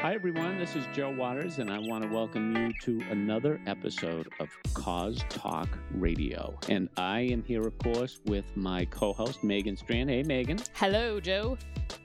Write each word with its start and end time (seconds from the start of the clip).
Hi, 0.00 0.14
everyone. 0.14 0.58
This 0.58 0.76
is 0.76 0.86
Joe 0.94 1.10
Waters, 1.10 1.58
and 1.58 1.68
I 1.68 1.80
want 1.80 2.04
to 2.04 2.08
welcome 2.08 2.56
you 2.56 2.72
to 2.82 3.04
another 3.10 3.60
episode 3.66 4.28
of 4.38 4.48
Cause 4.72 5.24
Talk 5.28 5.68
Radio. 5.92 6.56
And 6.68 6.88
I 6.96 7.22
am 7.22 7.42
here, 7.42 7.62
of 7.62 7.76
course, 7.78 8.20
with 8.24 8.44
my 8.56 8.84
co-host 8.84 9.42
Megan 9.42 9.76
Strand. 9.76 10.08
Hey, 10.08 10.22
Megan. 10.22 10.60
Hello, 10.74 11.18
Joe. 11.18 11.58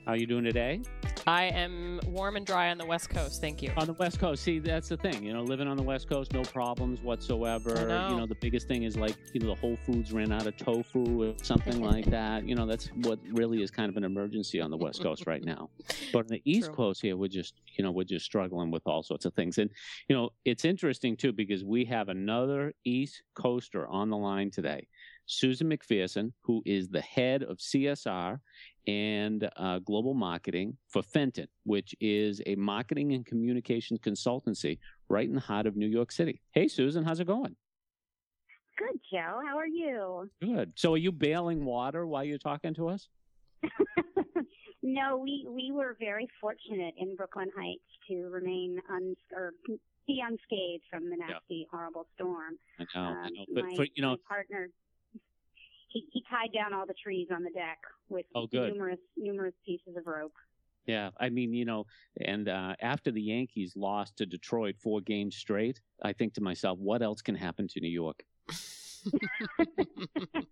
How 0.06 0.14
are 0.14 0.18
you 0.18 0.26
doing 0.26 0.44
today? 0.44 0.82
I 1.26 1.46
am 1.46 2.02
warm 2.08 2.36
and 2.36 2.46
dry 2.46 2.72
on 2.72 2.78
the 2.78 2.86
West 2.86 3.10
Coast. 3.10 3.40
Thank 3.40 3.62
you. 3.62 3.72
On 3.78 3.88
the 3.88 3.94
West 3.94 4.20
Coast. 4.20 4.44
See, 4.44 4.60
that's 4.60 4.90
the 4.90 4.98
thing. 4.98 5.24
You 5.24 5.32
know, 5.32 5.42
living 5.42 5.68
on 5.68 5.78
the 5.78 5.84
West 5.84 6.10
Coast, 6.10 6.34
no 6.34 6.42
problems 6.42 7.02
whatsoever. 7.02 7.74
Know. 7.88 8.10
You 8.10 8.18
know, 8.18 8.26
the 8.26 8.36
biggest 8.36 8.68
thing 8.68 8.84
is 8.84 8.98
like, 8.98 9.16
you 9.34 9.40
know, 9.40 9.48
the 9.48 9.56
Whole 9.56 9.78
Foods 9.86 10.12
ran 10.12 10.34
out 10.34 10.46
of 10.46 10.58
tofu 10.58 11.24
or 11.24 11.34
something 11.42 11.82
like 11.92 12.06
that. 12.08 12.46
You 12.46 12.56
know, 12.56 12.66
that's 12.66 12.88
what 12.88 13.20
really 13.32 13.62
is 13.62 13.72
kind 13.72 13.90
of 13.90 13.96
an 13.96 14.04
emergency 14.04 14.60
on 14.60 14.72
the 14.72 14.78
West 14.78 15.02
Coast 15.02 15.26
right 15.26 15.44
now. 15.44 15.70
But 16.12 16.20
on 16.20 16.28
the 16.28 16.42
East 16.46 16.68
True. 16.68 16.76
Coast 16.76 17.02
here, 17.02 17.16
we're 17.16 17.30
just, 17.30 17.54
you 17.78 17.84
know, 17.84 17.92
we're 17.92 18.04
just 18.04 18.26
struggling 18.26 18.72
with 18.72 18.84
all 18.86 19.04
sorts 19.04 19.26
of 19.26 19.34
things. 19.34 19.58
And, 19.58 19.70
you 20.08 20.16
know, 20.16 20.30
it's 20.46 20.66
interesting 20.66 21.16
too 21.16 21.34
because 21.34 21.64
we 21.64 21.86
have 21.86 22.10
another 22.10 22.74
East 22.86 23.24
Coaster 23.36 23.88
on 23.88 24.10
the 24.10 24.18
line 24.18 24.52
today. 24.52 24.88
Susan 25.26 25.70
McPherson, 25.70 26.34
who 26.42 26.62
is 26.66 26.90
the 26.90 27.02
head 27.02 27.44
of 27.44 27.58
CSR 27.58 28.40
and 28.88 29.50
uh, 29.56 29.80
global 29.80 30.14
marketing 30.14 30.78
for 30.90 31.02
Fenton, 31.02 31.48
which 31.64 31.96
is 32.02 32.42
a 32.46 32.56
marketing 32.56 33.14
and 33.14 33.26
communications 33.26 34.00
consultancy 34.00 34.80
right 35.10 35.28
in 35.28 35.36
the 35.36 35.42
heart 35.42 35.66
of 35.66 35.78
New 35.78 35.88
York 35.88 36.12
City. 36.12 36.42
Hey, 36.52 36.68
Susan, 36.68 37.04
how's 37.04 37.20
it 37.20 37.28
going? 37.28 37.56
Good, 38.78 39.00
Joe. 39.12 39.40
How 39.48 39.58
are 39.58 39.68
you? 39.68 40.30
Good. 40.42 40.74
So, 40.76 40.94
are 40.94 40.98
you 40.98 41.12
bailing 41.12 41.64
water 41.64 42.08
while 42.08 42.24
you're 42.24 42.40
talking 42.40 42.74
to 42.74 42.90
us? 42.90 43.08
no, 44.84 45.18
we 45.18 45.46
we 45.50 45.72
were 45.72 45.96
very 46.00 46.28
fortunate 46.40 46.94
in 46.98 47.16
Brooklyn 47.16 47.50
Heights 47.58 47.82
to 48.10 48.30
remain 48.30 48.80
un 48.94 49.16
or 49.34 49.54
be 50.06 50.22
unscathed 50.22 50.84
from 50.92 51.10
the 51.10 51.16
nasty, 51.16 51.66
horrible 51.72 52.06
storm. 52.16 52.58
I 52.80 52.84
know, 52.94 53.02
I 53.02 53.26
Um, 53.28 53.34
know. 53.34 53.46
But 53.54 53.64
my, 53.64 53.76
for, 53.78 53.86
you 53.96 54.02
know, 54.02 54.12
my 54.12 54.18
partner, 54.28 54.68
he 55.88 56.06
he 56.12 56.24
tied 56.30 56.52
down 56.54 56.74
all 56.74 56.86
the 56.86 56.94
trees 57.02 57.30
on 57.32 57.44
the 57.44 57.52
deck 57.52 57.80
with 58.10 58.26
Oh, 58.36 58.46
good. 58.46 58.74
numerous 58.74 59.00
numerous 59.16 59.54
pieces 59.66 59.96
of 59.96 60.06
rope. 60.06 60.34
yeah, 60.86 61.12
I 61.18 61.30
mean, 61.30 61.54
you 61.54 61.64
know, 61.64 61.86
and 62.20 62.50
uh, 62.50 62.76
after 62.82 63.10
the 63.12 63.22
Yankees 63.22 63.74
lost 63.78 64.18
to 64.18 64.26
Detroit 64.26 64.76
four 64.78 65.00
games 65.00 65.38
straight, 65.38 65.80
I 66.02 66.12
think 66.12 66.34
to 66.34 66.42
myself, 66.42 66.78
what 66.80 67.02
else 67.02 67.22
can 67.22 67.36
happen 67.36 67.68
to 67.70 67.80
New 67.80 67.90
York? 67.90 68.22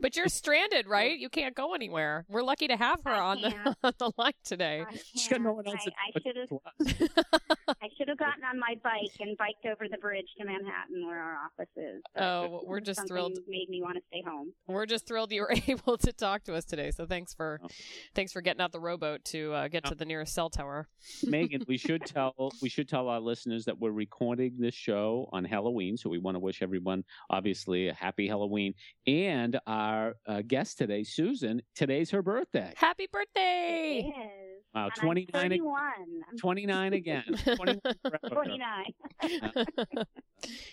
but 0.00 0.16
you're 0.16 0.28
stranded, 0.28 0.86
right? 0.86 1.18
You 1.18 1.28
can't 1.28 1.54
go 1.54 1.74
anywhere. 1.74 2.24
We're 2.28 2.42
lucky 2.42 2.68
to 2.68 2.76
have 2.76 3.00
her 3.04 3.12
on 3.12 3.40
the, 3.40 3.54
on 3.84 3.92
the 3.98 4.10
line 4.16 4.32
today. 4.44 4.84
I 4.88 4.96
She's 5.14 5.28
got 5.28 5.40
no 5.40 5.52
one 5.52 5.66
else 5.66 5.76
I, 5.80 5.84
to 5.84 5.92
I 6.16 6.20
should 6.22 6.36
have 6.36 6.48
to. 6.48 7.74
I 7.82 7.88
should 7.96 8.08
have 8.08 8.18
gotten 8.18 8.44
on 8.44 8.58
my 8.58 8.74
bike 8.82 9.10
and 9.20 9.36
biked 9.38 9.66
over 9.66 9.86
the 9.90 9.98
bridge 9.98 10.26
to 10.38 10.44
Manhattan 10.44 11.06
where 11.06 11.20
our 11.20 11.36
office 11.46 11.70
is. 11.76 12.02
but 12.14 12.22
Oh, 12.22 12.62
we're 12.66 12.80
just 12.80 12.98
something 12.98 13.08
thrilled. 13.14 13.38
Made 13.48 13.68
me 13.68 13.82
want 13.82 13.96
to 13.96 14.02
stay 14.08 14.22
home. 14.26 14.52
We're 14.66 14.86
just 14.86 15.06
thrilled 15.06 15.32
you 15.32 15.42
were 15.42 15.54
able 15.68 15.96
to 15.98 16.12
talk 16.12 16.44
to 16.44 16.54
us 16.54 16.64
today. 16.64 16.90
So 16.90 17.06
thanks 17.06 17.32
for 17.34 17.60
Oh. 17.62 17.68
thanks 18.14 18.32
for 18.32 18.40
getting 18.40 18.60
out 18.60 18.72
the 18.72 18.80
rowboat 18.80 19.24
to 19.26 19.52
uh, 19.52 19.68
get 19.68 19.84
to 19.84 19.94
the 19.94 20.04
nearest 20.04 20.34
cell 20.34 20.50
tower. 20.50 20.88
Megan, 21.24 21.62
we 21.68 21.76
should 21.78 22.04
tell 22.04 22.34
we 22.60 22.68
should 22.68 22.88
tell 22.88 23.08
our 23.08 23.20
listeners 23.20 23.64
that 23.66 23.78
we're 23.78 23.90
recording 23.90 24.54
this 24.58 24.74
show 24.74 25.28
on 25.32 25.44
Halloween, 25.44 25.96
so 25.96 26.10
we 26.10 26.18
want 26.18 26.34
to 26.34 26.38
wish 26.40 26.62
everyone 26.62 27.04
obviously 27.30 27.83
a 27.88 27.94
happy 27.94 28.28
Halloween. 28.28 28.74
And 29.06 29.58
our 29.66 30.14
uh, 30.26 30.42
guest 30.46 30.78
today, 30.78 31.04
Susan, 31.04 31.62
today's 31.74 32.10
her 32.10 32.22
birthday. 32.22 32.72
Happy 32.76 33.06
birthday! 33.12 34.00
is. 34.08 34.64
Wow, 34.74 34.84
And 34.86 34.92
I'm 34.96 35.00
29 35.02 35.44
ag- 35.44 35.50
31. 35.60 35.92
29 36.38 36.92
again. 36.94 37.24
29 37.56 37.80
forever. 38.02 38.34
29. 38.34 38.84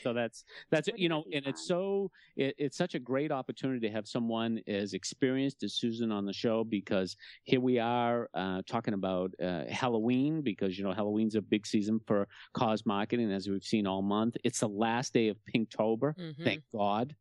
So 0.04 0.14
that's 0.14 0.44
that's 0.72 0.90
you 0.96 1.10
know, 1.10 1.24
and 1.34 1.46
it's 1.46 1.66
so 1.68 2.10
it, 2.36 2.56
it's 2.58 2.78
such 2.78 2.96
a 2.96 3.00
great 3.00 3.32
opportunity 3.32 3.88
to 3.88 3.94
have 3.94 4.08
someone 4.08 4.60
as 4.68 4.94
experienced 4.94 5.64
as 5.64 5.74
Susan 5.76 6.12
on 6.12 6.26
the 6.26 6.34
show 6.34 6.64
because 6.64 7.16
here 7.44 7.60
we 7.62 7.78
are 7.80 8.30
uh, 8.34 8.62
talking 8.68 8.94
about 8.94 9.32
uh, 9.42 9.66
Halloween 9.70 10.42
because 10.42 10.78
you 10.78 10.84
know 10.84 10.92
Halloween's 10.94 11.36
a 11.36 11.42
big 11.42 11.66
season 11.68 12.00
for 12.08 12.28
cause 12.54 12.86
marketing 12.86 13.32
as 13.32 13.48
we've 13.48 13.64
seen 13.64 13.86
all 13.88 14.02
month. 14.02 14.38
It's 14.44 14.60
the 14.60 14.70
last 14.70 15.14
day 15.14 15.28
of 15.30 15.38
Pinktober, 15.54 16.16
Mhm. 16.18 16.44
thank 16.44 16.64
God. 16.74 17.16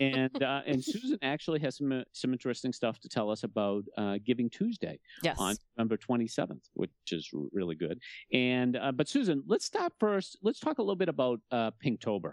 and 0.00 0.40
uh, 0.42 0.60
and 0.66 0.84
Susan 0.84 1.18
actually 1.22 1.58
has 1.60 1.78
some 1.78 1.90
uh, 1.92 2.02
some 2.12 2.32
interesting 2.32 2.72
stuff 2.72 3.00
to 3.00 3.08
tell 3.08 3.30
us 3.30 3.42
about 3.42 3.84
uh, 3.96 4.18
Giving 4.24 4.48
Tuesday 4.50 5.00
Yes. 5.22 5.36
on 5.38 5.56
November 5.76 5.96
27th, 5.96 6.68
which 6.74 6.90
is 7.10 7.30
really 7.52 7.74
good. 7.74 7.98
And 8.32 8.76
uh, 8.76 8.92
but 8.92 9.08
Susan, 9.08 9.42
let's 9.46 9.64
stop 9.64 9.92
first. 9.98 10.38
Let's 10.42 10.60
talk 10.60 10.78
a 10.78 10.82
little 10.82 10.96
bit 10.96 11.08
about 11.08 11.40
uh, 11.50 11.70
Pinktober. 11.88 12.32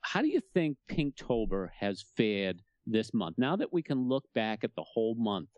How 0.00 0.20
do 0.20 0.28
you 0.28 0.40
think 0.52 0.76
Pinktober 0.88 1.68
has 1.78 2.04
fared 2.16 2.62
this 2.86 3.14
month? 3.14 3.36
Now 3.38 3.56
that 3.56 3.72
we 3.72 3.82
can 3.82 4.08
look 4.08 4.24
back 4.34 4.64
at 4.64 4.74
the 4.76 4.84
whole 4.84 5.14
month 5.14 5.48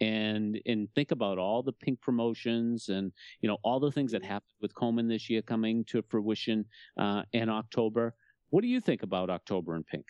and 0.00 0.58
and 0.64 0.88
think 0.94 1.10
about 1.10 1.38
all 1.38 1.62
the 1.62 1.72
pink 1.72 2.00
promotions 2.00 2.88
and 2.88 3.12
you 3.40 3.48
know 3.48 3.58
all 3.62 3.78
the 3.78 3.92
things 3.92 4.12
that 4.12 4.24
happened 4.24 4.56
with 4.60 4.74
Komen 4.74 5.08
this 5.08 5.28
year 5.28 5.42
coming 5.42 5.84
to 5.86 6.02
fruition 6.08 6.64
uh, 6.98 7.22
in 7.32 7.48
October. 7.48 8.14
What 8.48 8.62
do 8.62 8.68
you 8.68 8.80
think 8.80 9.02
about 9.02 9.30
October 9.30 9.74
and 9.76 9.86
pink? 9.86 10.06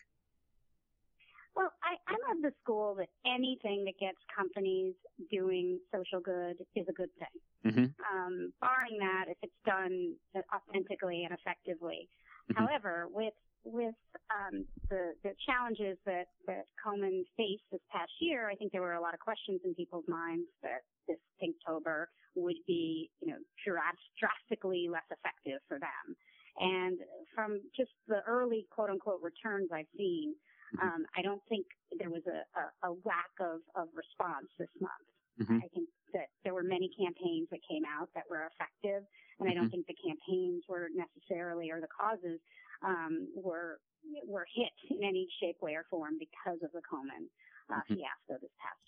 Well, 1.55 1.71
I, 1.83 1.97
I'm 2.07 2.37
of 2.37 2.41
the 2.41 2.53
school 2.63 2.95
that 2.95 3.09
anything 3.25 3.83
that 3.85 3.99
gets 3.99 4.17
companies 4.35 4.95
doing 5.29 5.79
social 5.93 6.21
good 6.21 6.55
is 6.75 6.87
a 6.87 6.93
good 6.93 7.09
thing. 7.19 7.73
hmm 7.73 7.85
Um, 8.15 8.53
barring 8.61 8.97
that, 8.99 9.25
if 9.27 9.37
it's 9.41 9.61
done 9.65 10.15
authentically 10.55 11.25
and 11.25 11.37
effectively. 11.37 12.07
Mhm. 12.49 12.57
However, 12.57 13.07
with 13.09 13.33
with 13.63 13.95
um, 14.33 14.65
the 14.89 15.13
the 15.23 15.35
challenges 15.45 15.97
that 16.05 16.27
that 16.47 16.65
Komen 16.83 17.23
faced 17.37 17.63
this 17.71 17.81
past 17.91 18.11
year, 18.19 18.49
I 18.49 18.55
think 18.55 18.71
there 18.71 18.81
were 18.81 18.93
a 18.93 19.01
lot 19.01 19.13
of 19.13 19.19
questions 19.19 19.61
in 19.63 19.75
people's 19.75 20.07
minds 20.07 20.47
that 20.63 20.81
this 21.07 21.19
Pinktober 21.41 22.05
would 22.35 22.57
be, 22.65 23.11
you 23.21 23.27
know, 23.27 23.37
dras- 23.65 24.09
drastically 24.19 24.87
less 24.89 25.05
effective 25.11 25.59
for 25.67 25.77
them. 25.79 26.15
And 26.57 26.99
from 27.35 27.61
just 27.75 27.91
the 28.07 28.21
early 28.27 28.67
quote 28.71 28.89
unquote 28.89 29.21
returns 29.21 29.69
I've 29.71 29.89
seen, 29.95 30.35
Mhm. 30.73 30.81
um, 30.83 31.05
I 31.15 31.21
don't 31.21 31.43
think 31.49 31.65
there 31.99 32.09
was 32.09 32.25
a, 32.27 32.43
a, 32.59 32.89
a 32.89 32.91
lack 33.05 33.31
of, 33.39 33.61
of 33.75 33.89
response 33.93 34.47
this 34.57 34.69
month. 34.79 35.07
Mhm. 35.39 35.63
I 35.63 35.67
think 35.69 35.89
that 36.13 36.29
there 36.43 36.53
were 36.53 36.60
many 36.71 36.87
campaigns 36.95 37.47
that 37.51 37.59
came 37.67 37.83
out 37.85 38.09
that 38.15 38.23
were 38.31 38.47
effective, 38.47 39.03
and 39.39 39.49
I 39.49 39.53
don't 39.53 39.67
Mhm. 39.67 39.71
think 39.71 39.87
the 39.87 39.99
campaigns 39.99 40.63
were 40.71 40.87
necessarily 40.95 41.69
or 41.69 41.81
the 41.83 41.91
causes 41.91 42.39
um, 42.81 43.27
were 43.35 43.79
were 44.25 44.47
hit 44.55 44.73
in 44.89 45.03
any 45.03 45.27
shape, 45.39 45.61
way, 45.61 45.75
or 45.75 45.85
form 45.91 46.17
because 46.17 46.57
of 46.63 46.71
the 46.71 46.81
Komen 46.81 47.29
uh, 47.69 47.81
Mhm. 47.89 48.01
fiasco 48.01 48.39
this 48.41 48.55
past 48.57 48.81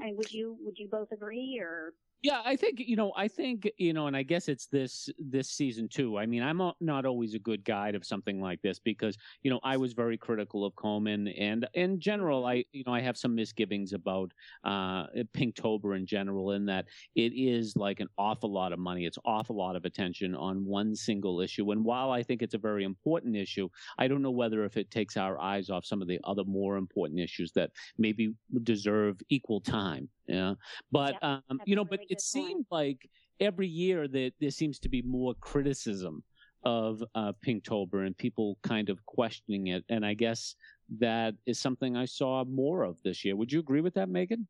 I 0.00 0.06
mean, 0.06 0.16
would 0.16 0.32
you 0.32 0.56
would 0.60 0.78
you 0.78 0.88
both 0.90 1.12
agree, 1.12 1.58
or 1.60 1.94
Yeah, 2.22 2.40
I 2.44 2.54
think 2.54 2.78
you 2.78 2.94
know. 2.94 3.12
I 3.16 3.26
think 3.26 3.68
you 3.78 3.92
know, 3.92 4.06
and 4.06 4.16
I 4.16 4.22
guess 4.22 4.48
it's 4.48 4.66
this 4.68 5.08
this 5.18 5.48
season 5.50 5.88
too. 5.88 6.18
I 6.18 6.24
mean, 6.26 6.42
I'm 6.42 6.60
not 6.80 7.04
always 7.04 7.34
a 7.34 7.40
good 7.40 7.64
guide 7.64 7.96
of 7.96 8.06
something 8.06 8.40
like 8.40 8.62
this 8.62 8.78
because 8.78 9.16
you 9.42 9.50
know 9.50 9.58
I 9.64 9.76
was 9.76 9.92
very 9.92 10.16
critical 10.16 10.64
of 10.64 10.72
Komen, 10.74 11.34
and 11.36 11.66
in 11.74 11.98
general, 11.98 12.46
I 12.46 12.64
you 12.72 12.84
know 12.86 12.94
I 12.94 13.00
have 13.00 13.16
some 13.16 13.34
misgivings 13.34 13.92
about 13.92 14.32
uh, 14.62 15.06
Pinktober 15.36 15.96
in 15.96 16.06
general, 16.06 16.52
in 16.52 16.64
that 16.66 16.86
it 17.16 17.32
is 17.34 17.74
like 17.76 17.98
an 17.98 18.08
awful 18.18 18.52
lot 18.52 18.72
of 18.72 18.78
money, 18.78 19.04
it's 19.04 19.18
awful 19.24 19.56
lot 19.56 19.74
of 19.74 19.84
attention 19.84 20.36
on 20.36 20.64
one 20.64 20.94
single 20.94 21.40
issue. 21.40 21.72
And 21.72 21.84
while 21.84 22.12
I 22.12 22.22
think 22.22 22.40
it's 22.42 22.54
a 22.54 22.58
very 22.58 22.84
important 22.84 23.36
issue, 23.36 23.68
I 23.98 24.06
don't 24.06 24.22
know 24.22 24.30
whether 24.30 24.64
if 24.64 24.76
it 24.76 24.92
takes 24.92 25.16
our 25.16 25.40
eyes 25.40 25.70
off 25.70 25.84
some 25.84 26.00
of 26.00 26.06
the 26.06 26.20
other 26.22 26.44
more 26.44 26.76
important 26.76 27.18
issues 27.18 27.50
that 27.52 27.70
maybe 27.98 28.34
deserve 28.62 29.20
equal 29.28 29.51
time. 29.60 30.08
Yeah, 30.26 30.54
but 30.90 31.14
Yep, 31.14 31.22
um, 31.22 31.60
you 31.64 31.76
know, 31.76 31.84
but 31.84 32.00
it 32.00 32.08
point. 32.08 32.22
seemed 32.22 32.66
like 32.70 33.08
every 33.40 33.68
year 33.68 34.08
that 34.08 34.32
there 34.40 34.50
seems 34.50 34.78
to 34.80 34.88
be 34.88 35.02
more 35.02 35.34
criticism 35.40 36.22
of 36.64 37.02
uh, 37.14 37.32
Pinktober 37.44 38.06
and 38.06 38.16
people 38.16 38.56
kind 38.62 38.88
of 38.88 39.04
questioning 39.06 39.68
it, 39.68 39.84
and 39.88 40.06
I 40.06 40.14
guess 40.14 40.54
that 40.98 41.34
is 41.46 41.58
something 41.58 41.96
I 41.96 42.04
saw 42.04 42.44
more 42.44 42.82
of 42.82 43.02
this 43.02 43.24
year. 43.24 43.36
Would 43.36 43.52
you 43.52 43.60
agree 43.60 43.80
with 43.80 43.94
that, 43.94 44.08
Megan? 44.08 44.46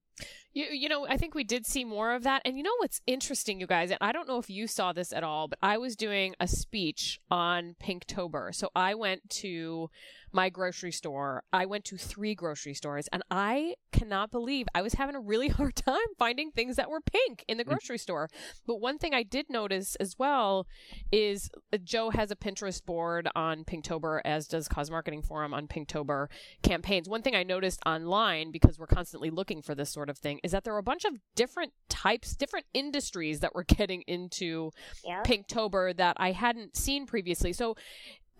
You, 0.55 0.67
you 0.67 0.89
know, 0.89 1.07
I 1.09 1.17
think 1.17 1.35
we 1.35 1.45
did 1.45 1.65
see 1.65 1.85
more 1.85 2.13
of 2.13 2.25
that. 2.25 2.43
And 2.45 2.57
you 2.57 2.63
know 2.63 2.75
what's 2.79 3.01
interesting, 3.07 3.59
you 3.59 3.67
guys, 3.67 3.91
and 3.91 3.99
I 4.01 4.13
don't 4.13 4.29
know 4.29 4.39
if 4.39 4.51
you 4.51 4.67
saw 4.67 4.93
this 4.93 5.13
at 5.13 5.25
all, 5.25 5.49
but 5.49 5.59
I 5.63 5.79
was 5.79 5.97
doing 5.97 6.35
a 6.39 6.47
speech 6.47 7.21
on 7.31 7.75
Pinktober. 7.83 8.55
So 8.55 8.69
I 8.75 8.95
went 8.95 9.31
to 9.31 9.89
my 10.33 10.49
grocery 10.51 10.93
store. 10.93 11.43
I 11.53 11.67
went 11.67 11.85
to 11.87 11.97
three 11.97 12.35
grocery 12.35 12.75
stores, 12.75 13.09
and 13.13 13.23
I 13.31 13.75
cannot 13.93 14.31
believe 14.31 14.67
I 14.75 14.83
was 14.83 14.95
having 14.95 15.15
a 15.15 15.21
really 15.21 15.49
hard 15.59 15.77
time 15.77 15.97
finding 16.19 16.51
things 16.51 16.77
that 16.77 16.91
were 16.91 17.01
pink 17.01 17.45
in 17.49 17.57
the 17.57 17.65
mm. 17.65 17.69
grocery 17.69 17.99
store. 17.99 18.29
But 18.67 18.81
one 18.81 18.99
thing 18.99 19.15
I 19.15 19.23
did 19.23 19.47
notice 19.49 19.97
as 19.97 20.19
well 20.19 20.67
is 21.11 21.51
Joe 21.83 22.11
has 22.11 22.31
a 22.31 22.37
Pinterest 22.37 22.85
board 22.85 23.29
on 23.35 23.65
Pinktober, 23.65 24.21
as 24.25 24.47
does 24.47 24.69
Cause 24.69 24.91
Marketing 24.91 25.23
Forum 25.23 25.55
on 25.55 25.67
Pinktober. 25.67 26.22
Campaigns. 26.63 27.09
One 27.09 27.23
thing 27.23 27.35
I 27.35 27.43
noticed 27.43 27.81
online 27.87 28.51
because 28.51 28.79
we're 28.79 28.87
constantly 28.87 29.31
looking 29.31 29.63
for 29.63 29.75
this 29.75 29.91
sort 29.91 30.09
of 30.11 30.19
thing 30.19 30.41
is 30.43 30.53
that 30.53 30.65
there 30.65 30.73
were 30.73 30.79
a 30.79 30.83
bunch 30.83 31.05
of 31.05 31.15
different 31.35 31.73
types, 31.89 32.35
different 32.35 32.67
industries 32.75 33.41
that 33.41 33.55
were 33.55 33.65
getting 33.69 34.03
into 34.03 34.71
Yep. 35.05 35.25
Pinktober 35.25 35.97
that 35.97 36.17
I 36.19 36.33
hadn't 36.33 36.77
seen 36.77 37.07
previously. 37.07 37.53
So 37.53 37.77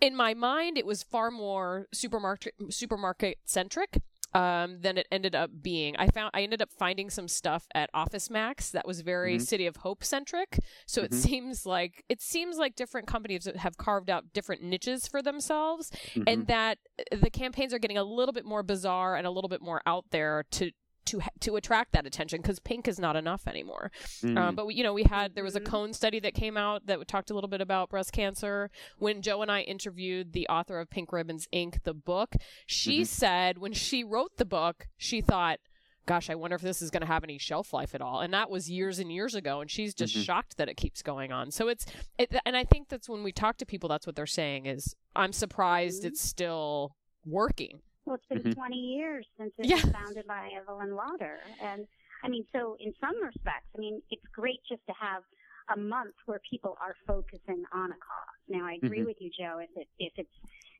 in 0.01 0.15
my 0.15 0.33
mind, 0.33 0.77
it 0.77 0.85
was 0.85 1.03
far 1.03 1.31
more 1.31 1.87
supermarket 1.93 2.53
supermarket 2.69 3.39
centric. 3.45 4.01
Um, 4.35 4.79
than 4.81 4.97
it 4.97 5.07
ended 5.11 5.35
up 5.35 5.51
being. 5.61 5.95
I 5.97 6.07
found 6.07 6.31
I 6.33 6.41
ended 6.41 6.61
up 6.61 6.71
finding 6.71 7.09
some 7.11 7.27
stuff 7.27 7.67
at 7.75 7.89
Office 7.93 8.29
Max 8.29 8.71
that 8.71 8.87
was 8.87 9.01
very 9.01 9.35
Mhm. 9.37 9.41
City 9.41 9.67
of 9.67 9.77
Hope 9.77 10.03
centric. 10.03 10.57
So 10.87 11.03
it 11.03 11.11
Mhm. 11.11 11.15
seems 11.15 11.65
like 11.65 12.03
it 12.09 12.19
seems 12.21 12.57
like 12.57 12.75
different 12.75 13.07
companies 13.07 13.45
have 13.57 13.77
carved 13.77 14.09
out 14.09 14.33
different 14.33 14.63
niches 14.63 15.07
for 15.07 15.21
themselves, 15.21 15.91
Mhm. 16.15 16.23
and 16.27 16.47
that 16.47 16.79
the 17.11 17.29
campaigns 17.29 17.73
are 17.73 17.79
getting 17.79 17.97
a 17.97 18.03
little 18.03 18.33
bit 18.33 18.45
more 18.45 18.63
bizarre 18.63 19.15
and 19.15 19.27
a 19.27 19.31
little 19.31 19.49
bit 19.49 19.61
more 19.61 19.81
out 19.85 20.05
there 20.09 20.43
to 20.51 20.71
to 21.05 21.21
to 21.41 21.55
attract 21.55 21.91
that 21.93 22.05
attention 22.05 22.41
because 22.41 22.59
pink 22.59 22.87
is 22.87 22.99
not 22.99 23.15
enough 23.15 23.47
anymore. 23.47 23.91
Mhm. 24.21 24.37
Um, 24.37 24.55
but 24.55 24.65
we, 24.65 24.75
you 24.75 24.83
know, 24.83 24.93
we 24.93 25.03
had 25.03 25.35
there 25.35 25.43
was 25.43 25.55
a 25.55 25.61
Mhm. 25.61 25.65
Cone 25.65 25.93
study 25.93 26.19
that 26.21 26.33
came 26.33 26.57
out 26.57 26.85
that 26.85 27.07
talked 27.07 27.29
a 27.29 27.33
little 27.33 27.49
bit 27.49 27.61
about 27.61 27.89
breast 27.89 28.11
cancer. 28.13 28.69
When 28.97 29.21
Joe 29.21 29.41
and 29.41 29.51
I 29.51 29.61
interviewed 29.61 30.33
the 30.33 30.47
author 30.47 30.79
of 30.79 30.89
Pink 30.89 31.11
Ribbons 31.11 31.47
Inc. 31.53 31.83
the 31.83 31.93
book, 31.93 32.35
she 32.65 33.01
Mhm. 33.01 33.07
said 33.07 33.57
when 33.57 33.73
she 33.73 34.03
wrote 34.03 34.37
the 34.37 34.45
book, 34.45 34.87
she 34.97 35.21
thought. 35.21 35.59
Gosh, 36.05 36.29
I 36.29 36.35
wonder 36.35 36.55
if 36.55 36.61
this 36.61 36.81
is 36.81 36.91
going 36.91 36.99
to 36.99 37.07
have 37.07 37.23
any 37.23 37.37
shelf 37.37 37.71
life 37.71 37.95
at 37.95 38.01
all. 38.01 38.19
And 38.19 38.33
that 38.33 38.49
was 38.49 38.69
years 38.69 38.99
and 38.99 39.09
years 39.09 39.35
ago, 39.35 39.61
and 39.61 39.71
she's 39.71 39.93
just 39.95 40.13
Mhm. 40.13 40.25
shocked 40.25 40.57
that 40.57 40.67
it 40.67 40.75
keeps 40.75 41.01
going 41.01 41.31
on. 41.31 41.49
So 41.49 41.69
it's, 41.69 41.85
it, 42.17 42.35
and 42.45 42.57
I 42.57 42.65
think 42.65 42.89
that's 42.89 43.07
when 43.07 43.23
we 43.23 43.31
talk 43.31 43.55
to 43.59 43.65
people, 43.65 43.87
that's 43.87 44.05
what 44.05 44.17
they're 44.17 44.25
saying 44.27 44.65
is, 44.65 44.97
I'm 45.15 45.31
surprised 45.31 46.03
Mhm. 46.03 46.07
it's 46.07 46.19
still 46.21 46.97
working. 47.25 47.83
Well, 48.05 48.15
it's 48.15 48.25
been 48.27 48.43
Mhm. 48.43 48.53
20 48.55 48.75
years 48.77 49.25
since 49.37 49.53
it 49.57 49.65
Yeah. 49.65 49.75
was 49.81 49.91
founded 49.93 50.27
by 50.27 50.49
Evelyn 50.51 50.95
Lauder. 50.95 51.55
And 51.59 51.87
I 52.21 52.27
mean, 52.29 52.45
so 52.51 52.75
in 52.79 52.93
some 52.99 53.21
respects, 53.21 53.67
I 53.75 53.79
mean, 53.79 54.01
it's 54.09 54.25
great 54.27 54.63
just 54.63 54.85
to 54.87 54.93
have 54.93 55.23
a 55.69 55.77
month 55.77 56.15
where 56.25 56.39
people 56.39 56.77
are 56.81 56.95
focusing 57.07 57.65
on 57.71 57.91
a 57.91 57.95
cause. 57.95 58.39
Now, 58.47 58.65
I 58.65 58.73
agree 58.73 58.99
Mhm. 59.01 59.05
with 59.05 59.21
you, 59.21 59.29
Joe, 59.29 59.59
if, 59.59 59.75
it, 59.77 59.87
if 59.99 60.13
it's 60.17 60.35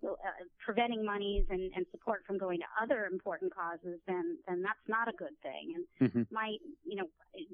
uh, 0.06 0.16
preventing 0.60 1.06
monies 1.06 1.46
and, 1.50 1.72
and 1.74 1.88
support 1.92 2.26
from 2.26 2.38
going 2.38 2.60
to 2.60 2.66
other 2.82 3.06
important 3.06 3.54
causes, 3.54 4.02
then, 4.06 4.38
then 4.48 4.62
that's 4.62 4.86
not 4.90 5.08
a 5.08 5.14
good 5.14 5.40
thing. 5.42 5.74
And 5.76 6.12
Mhm. 6.12 6.28
my, 6.32 6.58
you 6.84 6.98
know, 6.98 7.10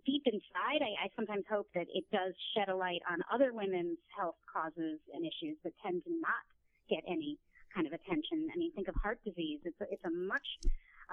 deep 0.05 0.25
inside, 0.25 0.81
I, 0.81 1.05
I 1.05 1.09
sometimes 1.15 1.45
hope 1.47 1.71
that 1.73 1.85
it 1.93 2.09
does 2.11 2.33
shed 2.55 2.69
a 2.69 2.75
light 2.75 3.01
on 3.09 3.21
other 3.31 3.53
women's 3.53 3.99
health 4.15 4.37
causes 4.51 4.99
and 5.13 5.25
issues 5.25 5.57
that 5.63 5.73
tend 5.83 6.03
to 6.05 6.09
not 6.19 6.43
get 6.89 7.03
any 7.07 7.37
kind 7.73 7.87
of 7.87 7.93
attention. 7.93 8.47
I 8.53 8.57
mean, 8.57 8.71
think 8.73 8.87
of 8.87 8.95
heart 8.95 9.19
disease. 9.25 9.59
It's 9.65 9.79
a, 9.81 9.85
it's 9.91 10.03
a 10.05 10.09
much 10.09 10.45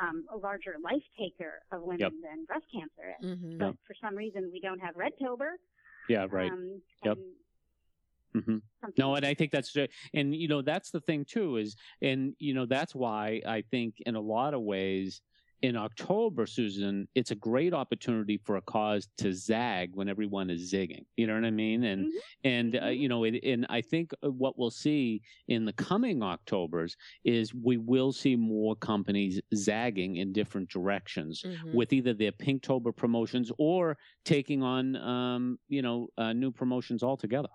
um, 0.01 0.25
a 0.33 0.37
larger 0.37 0.75
life 0.83 1.03
taker 1.19 1.63
of 1.73 1.83
women 1.83 2.01
Yep. 2.01 2.13
than 2.23 2.45
breast 2.45 2.67
cancer 2.73 3.15
is. 3.21 3.27
Mm-hmm. 3.39 3.59
But 3.59 3.75
for 3.87 3.95
some 4.03 4.15
reason, 4.15 4.51
we 4.53 4.61
don't 4.61 4.79
have 4.81 4.95
red 4.97 5.13
Redtober. 5.21 5.53
yeah, 6.09 6.27
right. 6.31 6.51
Um, 6.53 6.83
Yep. 7.05 7.17
and 8.35 8.45
hmm 8.45 8.59
No, 8.99 9.15
and 9.15 9.25
I 9.25 9.33
think 9.33 9.51
that's 9.53 9.73
true. 9.73 9.87
and 10.13 10.35
you 10.35 10.49
know 10.49 10.61
that's 10.61 10.91
the 10.91 11.01
thing 11.01 11.25
too 11.25 11.57
is 11.57 11.77
and 12.03 12.35
you 12.39 12.53
know 12.53 12.67
that's 12.67 12.95
why 12.95 13.41
I 13.47 13.63
think 13.71 13.95
in 14.05 14.15
a 14.15 14.21
lot 14.21 14.53
of 14.53 14.61
ways 14.61 15.23
in 15.63 15.75
October, 15.77 16.47
Susan, 16.47 17.09
it's 17.15 17.31
a 17.31 17.35
great 17.35 17.73
opportunity 17.73 18.37
for 18.37 18.57
a 18.57 18.61
cause 18.63 19.09
to 19.19 19.33
zag 19.33 19.91
when 19.95 20.09
everyone 20.09 20.51
is 20.51 20.71
zigging. 20.73 21.05
You 21.17 21.27
know 21.27 21.35
what 21.35 21.45
I 21.45 21.51
mean? 21.51 21.85
And 21.85 22.07
Mhm. 22.07 22.19
and 22.45 22.77
uh, 22.77 22.81
Mhm. 22.83 22.99
you 22.99 23.09
know, 23.09 23.25
it, 23.25 23.43
and 23.43 23.67
I 23.71 23.81
think 23.81 24.13
uh, 24.23 24.31
what 24.31 24.59
we'll 24.59 24.71
see 24.71 25.23
in 25.49 25.65
the 25.65 25.73
coming 25.73 26.23
Octobers 26.23 26.97
is 27.25 27.55
we 27.55 27.79
will 27.79 28.13
see 28.13 28.37
more 28.37 28.77
companies 28.77 29.41
zagging 29.55 30.17
in 30.17 30.33
different 30.33 30.69
directions 30.69 31.43
Mm-hmm. 31.43 31.77
with 31.77 31.93
either 31.93 32.13
their 32.13 32.33
Pinktober 32.33 32.95
promotions 32.95 33.51
or 33.59 33.97
taking 34.25 34.63
on 34.63 34.97
um, 34.97 35.59
you 35.69 35.81
know 35.83 36.09
uh, 36.19 36.33
new 36.33 36.51
promotions 36.53 37.03
altogether. 37.03 37.49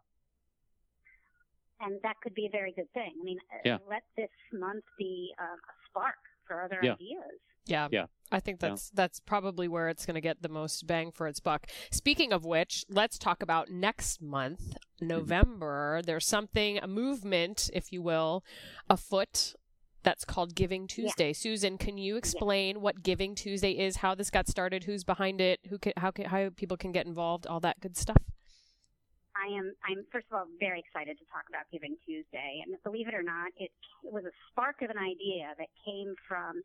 and 1.84 2.00
that 2.04 2.16
could 2.22 2.36
be 2.36 2.46
a 2.46 2.50
very 2.52 2.72
good 2.74 2.92
thing. 2.94 3.12
I 3.20 3.24
mean, 3.24 3.40
uh, 3.52 3.58
Yeah. 3.66 3.78
let 3.90 4.04
this 4.16 4.30
month 4.54 4.84
be 5.00 5.34
uh, 5.40 5.44
a 5.44 5.74
spark 5.90 6.14
for 6.46 6.62
other 6.62 6.78
Yeah. 6.84 6.94
ideas. 6.94 7.40
Yeah. 7.66 7.88
Yeah. 7.92 8.06
I 8.32 8.40
think 8.40 8.62
Yeah. 8.62 8.70
that's 8.70 8.90
that's 8.92 9.20
probably 9.20 9.68
where 9.68 9.90
it's 9.90 10.06
going 10.06 10.16
to 10.16 10.22
get 10.22 10.42
the 10.42 10.50
most 10.50 10.88
bang 10.88 11.12
for 11.12 11.28
its 11.28 11.40
buck. 11.40 11.68
Speaking 11.92 12.32
of 12.32 12.46
which, 12.46 12.86
let's 12.90 13.18
talk 13.18 13.44
about 13.44 13.70
next 13.70 14.22
month, 14.22 14.62
mm-hmm. 14.62 15.08
November. 15.08 16.02
There's 16.06 16.26
something 16.26 16.78
a 16.78 16.88
movement, 16.88 17.70
if 17.74 17.92
you 17.92 18.02
will, 18.02 18.44
afoot 18.90 19.56
that's 20.04 20.26
called 20.26 20.56
Giving 20.56 20.88
Tuesday. 20.88 21.32
Susan, 21.34 21.78
can 21.78 21.98
you 21.98 22.18
explain 22.18 22.82
what 22.82 23.04
Giving 23.04 23.36
Tuesday 23.36 23.72
is, 23.72 23.98
how 23.98 24.16
this 24.16 24.32
got 24.32 24.48
started, 24.48 24.86
who's 24.86 25.04
behind 25.04 25.40
it, 25.40 25.60
who 25.70 25.78
can, 25.78 25.94
how 25.98 26.10
can, 26.10 26.26
how 26.26 26.50
people 26.56 26.78
can 26.78 26.92
get 26.92 27.06
involved, 27.06 27.46
all 27.46 27.60
that 27.60 27.80
good 27.80 27.96
stuff? 27.96 28.24
I 29.36 29.54
am, 29.54 29.74
I'm 29.88 30.06
first 30.12 30.26
of 30.32 30.38
all 30.38 30.46
very 30.60 30.80
excited 30.80 31.18
to 31.20 31.26
talk 31.26 31.44
about 31.50 31.66
Giving 31.72 31.98
Tuesday. 32.06 32.62
And 32.66 32.76
believe 32.84 33.08
it 33.08 33.14
or 33.14 33.24
not, 33.24 33.52
it, 33.58 33.72
it 34.04 34.12
was 34.12 34.26
a 34.26 34.32
spark 34.50 34.82
of 34.82 34.90
an 34.90 34.98
idea 34.98 35.54
that 35.58 35.68
came 35.86 36.16
from 36.28 36.62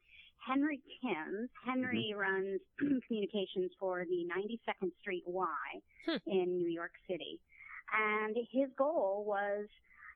Henry 0.47 0.81
Timms. 1.03 1.49
Henry 1.65 2.15
runs 2.17 2.61
communications 3.07 3.73
for 3.81 4.05
the 4.05 4.25
92nd 4.27 4.91
Street 5.01 5.25
Y 5.27 5.47
Hmm. 6.07 6.17
in 6.27 6.59
New 6.59 6.69
York 6.69 6.93
City. 7.09 7.41
And 7.93 8.37
his 8.53 8.69
goal 8.79 9.25
was, 9.27 9.67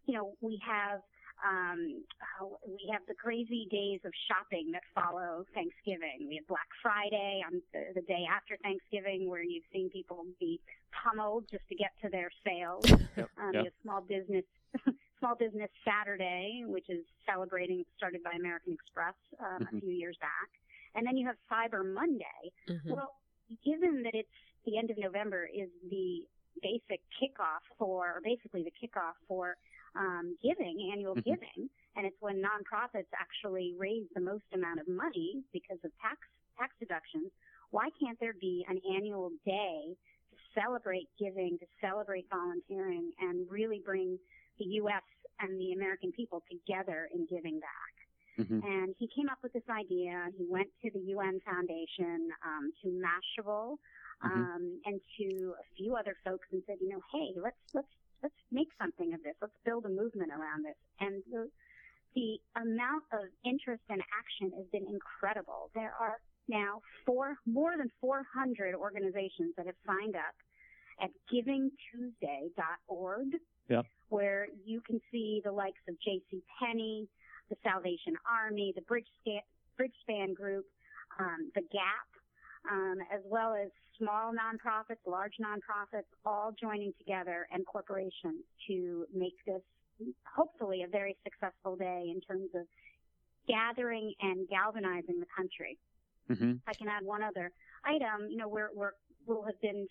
you 0.06 0.14
know, 0.14 0.34
we 0.40 0.60
have 0.64 1.00
um, 1.42 2.04
uh, 2.40 2.44
we 2.68 2.86
have 2.92 3.00
the 3.08 3.14
crazy 3.14 3.66
days 3.70 4.00
of 4.04 4.12
shopping 4.28 4.72
that 4.72 4.82
follow 4.94 5.46
Thanksgiving. 5.54 6.26
We 6.28 6.36
have 6.36 6.46
Black 6.46 6.68
Friday 6.82 7.42
on 7.46 7.62
the, 7.72 7.94
the 7.94 8.02
day 8.02 8.26
after 8.30 8.58
Thanksgiving, 8.62 9.26
where 9.28 9.42
you've 9.42 9.64
seen 9.72 9.88
people 9.88 10.26
be 10.38 10.60
pummeled 10.92 11.44
just 11.50 11.66
to 11.70 11.74
get 11.74 11.92
to 12.02 12.10
their 12.10 12.30
sales. 12.46 12.84
Yep, 13.16 13.30
Um, 13.42 13.54
yep. 13.54 13.72
Small 13.82 14.02
Business 14.02 14.44
Small 15.20 15.36
Business 15.36 15.70
Saturday, 15.84 16.64
which 16.66 16.88
is 16.88 17.04
celebrating 17.24 17.84
started 17.96 18.22
by 18.24 18.32
American 18.32 18.72
Express 18.72 19.14
um, 19.38 19.62
Mhm. 19.66 19.76
a 19.76 19.80
few 19.80 19.90
years 19.92 20.16
back, 20.18 20.48
and 20.94 21.06
then 21.06 21.16
you 21.16 21.26
have 21.26 21.36
Cyber 21.50 21.84
Monday. 21.84 22.52
Mm-hmm. 22.66 22.90
Well, 22.90 23.20
given 23.62 24.02
that 24.02 24.14
it's 24.14 24.32
the 24.64 24.76
end 24.78 24.90
of 24.90 24.98
November 24.98 25.44
is 25.46 25.70
the 25.90 26.26
basic 26.62 27.00
kickoff 27.20 27.62
for, 27.78 28.16
or 28.16 28.20
basically 28.22 28.62
the 28.62 28.72
kickoff 28.72 29.14
for 29.28 29.56
um, 29.94 30.36
giving, 30.42 30.90
annual 30.92 31.16
Mhm. 31.16 31.24
giving, 31.24 31.70
and 31.96 32.06
it's 32.06 32.20
when 32.20 32.40
nonprofits 32.40 33.08
actually 33.12 33.74
raise 33.74 34.08
the 34.14 34.20
most 34.20 34.44
amount 34.52 34.78
of 34.80 34.86
money 34.88 35.42
because 35.52 35.82
of 35.84 35.96
tax 35.98 36.26
tax 36.56 36.76
deductions. 36.78 37.32
Why 37.70 37.90
can't 37.90 38.18
there 38.20 38.34
be 38.34 38.64
an 38.68 38.78
annual 38.88 39.30
day 39.44 39.96
to 40.30 40.36
celebrate 40.54 41.08
giving, 41.18 41.58
to 41.58 41.66
celebrate 41.80 42.28
volunteering, 42.28 43.12
and 43.18 43.50
really 43.50 43.80
bring 43.80 44.18
the 44.60 44.66
U.S. 44.84 45.02
and 45.40 45.58
the 45.58 45.72
American 45.72 46.12
people 46.12 46.44
together 46.48 47.08
in 47.12 47.26
giving 47.26 47.58
back? 47.58 47.94
Mhm. 48.38 48.62
And 48.64 48.94
he 48.98 49.08
came 49.08 49.28
up 49.28 49.42
with 49.42 49.52
this 49.52 49.68
idea. 49.68 50.28
He 50.38 50.44
went 50.46 50.70
to 50.82 50.90
the 50.90 51.00
UN 51.14 51.40
Foundation, 51.40 52.30
um, 52.44 52.72
to 52.82 52.88
Mashable, 52.88 53.78
Mhm. 54.22 54.30
um, 54.30 54.80
and 54.86 55.00
to 55.18 55.54
a 55.58 55.64
few 55.76 55.96
other 55.96 56.14
folks, 56.24 56.46
and 56.52 56.62
said, 56.66 56.78
you 56.80 56.88
know, 56.90 57.00
hey, 57.12 57.32
let's 57.36 57.74
let's 57.74 57.92
let's 58.22 58.40
make 58.50 58.68
something 58.78 59.12
of 59.14 59.22
this. 59.22 59.34
Let's 59.40 59.56
build 59.64 59.84
a 59.86 59.88
movement 59.88 60.30
around 60.32 60.62
this. 60.64 60.76
And 61.00 61.24
the 61.24 61.50
the 62.14 62.40
amount 62.56 63.04
of 63.12 63.28
interest 63.44 63.82
and 63.88 64.02
action 64.18 64.50
has 64.52 64.66
been 64.68 64.86
incredible. 64.86 65.70
There 65.74 65.94
are 65.94 66.20
now 66.48 66.82
four 67.06 67.36
more 67.46 67.76
than 67.76 67.90
400 68.00 68.74
organizations 68.74 69.54
that 69.56 69.66
have 69.66 69.76
signed 69.86 70.16
up 70.16 70.34
at 71.00 71.10
givingtuesday.org, 71.32 73.28
Where 74.08 74.48
you 74.64 74.80
can 74.80 75.00
see 75.10 75.40
the 75.44 75.52
likes 75.52 75.80
of 75.88 75.94
J.C. 76.00 76.42
Penney, 76.58 77.08
the 77.48 77.56
Salvation 77.62 78.16
Army, 78.28 78.72
the 78.74 78.82
Bridge 78.82 79.06
Span, 79.20 79.40
Bridgespan 79.78 80.34
Group, 80.34 80.66
um, 81.18 81.50
the 81.54 81.62
Gap, 81.62 82.08
um, 82.70 82.98
as 83.12 83.20
well 83.24 83.54
as 83.54 83.70
small 83.98 84.32
nonprofits, 84.32 84.98
large 85.06 85.34
nonprofits, 85.40 86.04
all 86.24 86.52
joining 86.60 86.92
together 86.98 87.46
and 87.52 87.64
corporations 87.66 88.42
to 88.66 89.06
make 89.14 89.36
this 89.46 89.62
hopefully 90.24 90.82
a 90.82 90.88
very 90.88 91.16
successful 91.24 91.76
day 91.76 92.10
in 92.14 92.20
terms 92.20 92.48
of 92.54 92.66
gathering 93.46 94.12
and 94.20 94.48
galvanizing 94.48 95.20
the 95.20 95.26
country. 95.36 95.78
Mhm. 96.28 96.60
I 96.66 96.74
can 96.74 96.88
add 96.88 97.04
one 97.04 97.22
other 97.22 97.52
item, 97.84 98.28
you 98.28 98.36
know, 98.36 98.48
we're, 98.48 98.70
we're, 98.74 98.92
we'll 99.26 99.42
have 99.42 99.60
been 99.60 99.88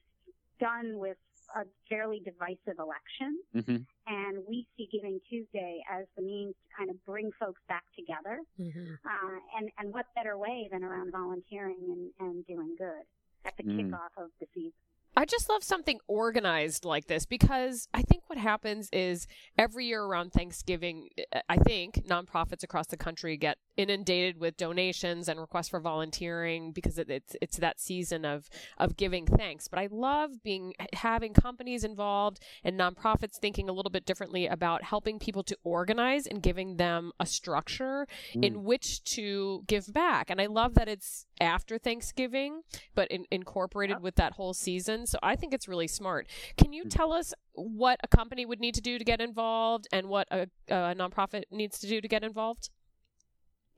done 0.59 0.97
with 0.97 1.17
a 1.55 1.65
fairly 1.89 2.19
divisive 2.23 2.79
election, 2.79 3.39
Mhm. 3.55 3.85
and 4.07 4.45
we 4.47 4.67
see 4.77 4.87
Giving 4.91 5.19
Tuesday 5.29 5.83
as 5.89 6.05
the 6.15 6.21
means 6.21 6.55
to 6.55 6.75
kind 6.77 6.89
of 6.89 7.03
bring 7.05 7.31
folks 7.39 7.61
back 7.67 7.83
together. 7.95 8.41
Mm-hmm. 8.59 8.93
Uh, 9.05 9.39
and, 9.57 9.69
and 9.77 9.93
what 9.93 10.05
better 10.15 10.37
way 10.37 10.67
than 10.71 10.83
around 10.83 11.11
volunteering 11.11 12.11
and, 12.19 12.27
and 12.27 12.47
doing 12.47 12.75
good 12.77 13.03
at 13.45 13.55
the 13.57 13.63
Mm. 13.63 13.89
kickoff 13.91 14.23
of 14.23 14.31
the 14.39 14.47
season? 14.53 14.73
I 15.17 15.25
just 15.25 15.49
love 15.49 15.63
something 15.63 15.99
organized 16.07 16.85
like 16.85 17.07
this 17.07 17.25
because 17.25 17.89
I 17.93 18.03
think 18.03 18.23
what 18.29 18.37
happens 18.37 18.89
is 18.93 19.27
every 19.57 19.87
year 19.87 20.03
around 20.03 20.31
Thanksgiving, 20.31 21.09
I 21.49 21.57
think 21.57 22.05
nonprofits 22.05 22.63
across 22.63 22.87
the 22.87 22.95
country 22.95 23.35
get 23.35 23.57
inundated 23.79 24.37
with 24.41 24.57
donations 24.57 25.29
and 25.29 25.39
requests 25.39 25.69
for 25.69 25.79
volunteering 25.79 26.73
because 26.73 26.99
it's 26.99 27.37
it's 27.41 27.57
that 27.57 27.79
season 27.79 28.25
of 28.25 28.49
of 28.77 28.97
giving 28.97 29.25
thanks. 29.25 29.69
But 29.69 29.79
I 29.79 29.87
love 29.89 30.43
being 30.43 30.73
having 30.91 31.33
companies 31.33 31.85
involved 31.85 32.41
and 32.65 32.77
nonprofits 32.77 33.37
thinking 33.37 33.69
a 33.69 33.71
little 33.71 33.89
bit 33.89 34.05
differently 34.05 34.47
about 34.47 34.83
helping 34.83 35.17
people 35.17 35.43
to 35.43 35.57
organize 35.63 36.27
and 36.27 36.43
giving 36.43 36.75
them 36.75 37.13
a 37.21 37.25
structure 37.25 38.05
mm. 38.35 38.43
in 38.43 38.65
which 38.65 39.01
to 39.15 39.63
give 39.65 39.93
back. 39.93 40.29
And 40.29 40.41
I 40.41 40.47
love 40.47 40.73
that 40.73 40.89
it's 40.89 41.25
after 41.39 41.77
Thanksgiving, 41.77 42.63
but 42.95 43.09
in, 43.09 43.23
incorporated 43.31 43.95
yep. 43.95 44.01
with 44.01 44.15
that 44.15 44.33
whole 44.33 44.53
season. 44.53 45.05
So 45.05 45.17
I 45.23 45.37
think 45.37 45.53
it's 45.53 45.69
really 45.69 45.87
smart. 45.87 46.27
Can 46.57 46.73
you 46.73 46.83
mm. 46.83 46.89
tell 46.89 47.13
us 47.13 47.33
what 47.53 47.97
a 48.03 48.09
company 48.09 48.45
would 48.45 48.59
need 48.59 48.75
to 48.75 48.81
do 48.81 48.97
to 48.97 49.05
get 49.05 49.21
involved 49.21 49.87
and 49.93 50.09
what 50.09 50.27
a, 50.31 50.47
a 50.67 50.93
nonprofit 50.95 51.43
needs 51.49 51.79
to 51.79 51.87
do 51.87 52.01
to 52.01 52.07
get 52.09 52.25
involved? 52.25 52.69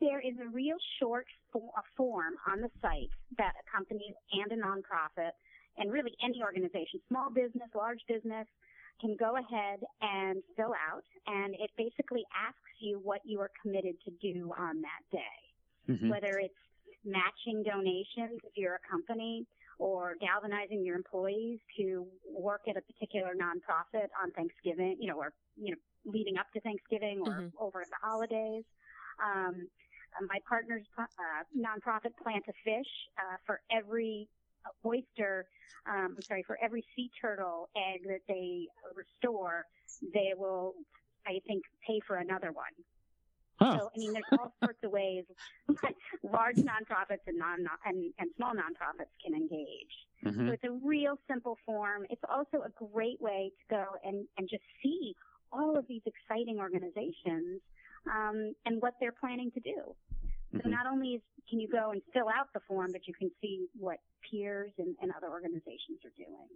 There 0.01 0.19
is 0.19 0.33
a 0.41 0.49
real 0.49 0.77
short 0.99 1.27
a 1.55 1.83
form 1.95 2.33
on 2.49 2.61
the 2.61 2.69
site 2.81 3.11
that 3.37 3.53
a 3.53 3.77
company 3.77 4.13
and 4.33 4.51
a 4.51 4.55
nonprofit 4.55 5.31
and 5.77 5.91
really 5.91 6.11
any 6.23 6.41
organization, 6.41 6.99
small 7.07 7.29
business, 7.29 7.69
large 7.75 7.99
business, 8.07 8.47
can 8.99 9.15
go 9.19 9.37
ahead 9.37 9.79
and 10.01 10.41
fill 10.55 10.73
out 10.89 11.03
and 11.27 11.53
it 11.55 11.69
basically 11.77 12.23
asks 12.35 12.75
you 12.79 12.99
what 13.03 13.19
you 13.25 13.39
are 13.39 13.51
committed 13.61 13.95
to 14.05 14.11
do 14.21 14.51
on 14.57 14.81
that 14.81 15.03
day. 15.11 15.37
Mm-hmm. 15.89 16.09
Whether 16.09 16.39
it's 16.39 16.53
matching 17.05 17.63
donations 17.63 18.39
if 18.43 18.53
you're 18.55 18.75
a 18.75 18.89
company 18.89 19.45
or 19.79 20.15
galvanizing 20.21 20.85
your 20.85 20.95
employees 20.95 21.59
to 21.77 22.05
work 22.29 22.61
at 22.69 22.77
a 22.77 22.81
particular 22.81 23.33
nonprofit 23.33 24.07
on 24.21 24.31
Thanksgiving, 24.31 24.97
you 24.99 25.07
know, 25.07 25.17
or, 25.17 25.33
you 25.57 25.71
know, 25.71 25.77
leading 26.05 26.37
up 26.37 26.45
to 26.53 26.61
Thanksgiving 26.61 27.21
or 27.25 27.33
mm-hmm. 27.33 27.47
over 27.59 27.83
the 27.83 28.07
holidays. 28.07 28.63
Um, 29.21 29.67
my 30.27 30.39
partner's 30.47 30.85
uh, 30.97 31.05
nonprofit 31.57 32.11
Plant 32.21 32.45
a 32.47 32.53
Fish 32.63 32.87
uh, 33.17 33.37
for 33.45 33.61
every 33.71 34.27
oyster, 34.85 35.45
um, 35.87 36.15
I'm 36.15 36.21
sorry, 36.21 36.43
for 36.43 36.57
every 36.61 36.85
sea 36.95 37.09
turtle 37.19 37.69
egg 37.75 38.01
that 38.07 38.21
they 38.27 38.67
restore, 38.95 39.65
they 40.13 40.33
will, 40.35 40.75
I 41.25 41.39
think, 41.47 41.63
pay 41.85 41.99
for 42.05 42.17
another 42.17 42.51
one. 42.51 42.73
Huh. 43.59 43.77
So, 43.77 43.91
I 43.95 43.99
mean, 43.99 44.13
there's 44.13 44.39
all 44.39 44.53
sorts 44.63 44.79
of 44.83 44.91
ways 44.91 45.23
large 46.23 46.55
nonprofits 46.55 47.27
and 47.27 47.37
non 47.37 47.59
and, 47.85 48.11
and 48.17 48.29
small 48.35 48.53
nonprofits 48.53 49.13
can 49.23 49.35
engage. 49.35 49.93
Mm-hmm. 50.25 50.47
So 50.47 50.53
it's 50.53 50.63
a 50.63 50.71
real 50.83 51.19
simple 51.29 51.57
form. 51.63 52.05
It's 52.09 52.23
also 52.27 52.63
a 52.65 52.69
great 52.91 53.21
way 53.21 53.51
to 53.59 53.75
go 53.75 53.85
and, 54.03 54.25
and 54.37 54.49
just 54.49 54.63
see 54.81 55.15
all 55.51 55.77
of 55.77 55.85
these 55.87 56.01
exciting 56.05 56.57
organizations 56.59 57.61
um, 58.09 58.53
and 58.65 58.81
what 58.81 58.95
they're 58.99 59.11
planning 59.13 59.51
to 59.51 59.59
do. 59.59 59.95
So 60.51 60.57
mm-hmm. 60.57 60.69
not 60.69 60.85
only 60.85 61.09
is, 61.15 61.21
can 61.49 61.59
you 61.59 61.67
go 61.69 61.91
and 61.91 62.01
fill 62.13 62.27
out 62.27 62.47
the 62.53 62.59
form, 62.67 62.91
but 62.91 63.07
you 63.07 63.13
can 63.13 63.31
see 63.41 63.67
what 63.77 63.97
peers 64.29 64.71
and, 64.77 64.95
and 65.01 65.11
other 65.15 65.29
organizations 65.29 65.99
are 66.05 66.13
doing. 66.17 66.47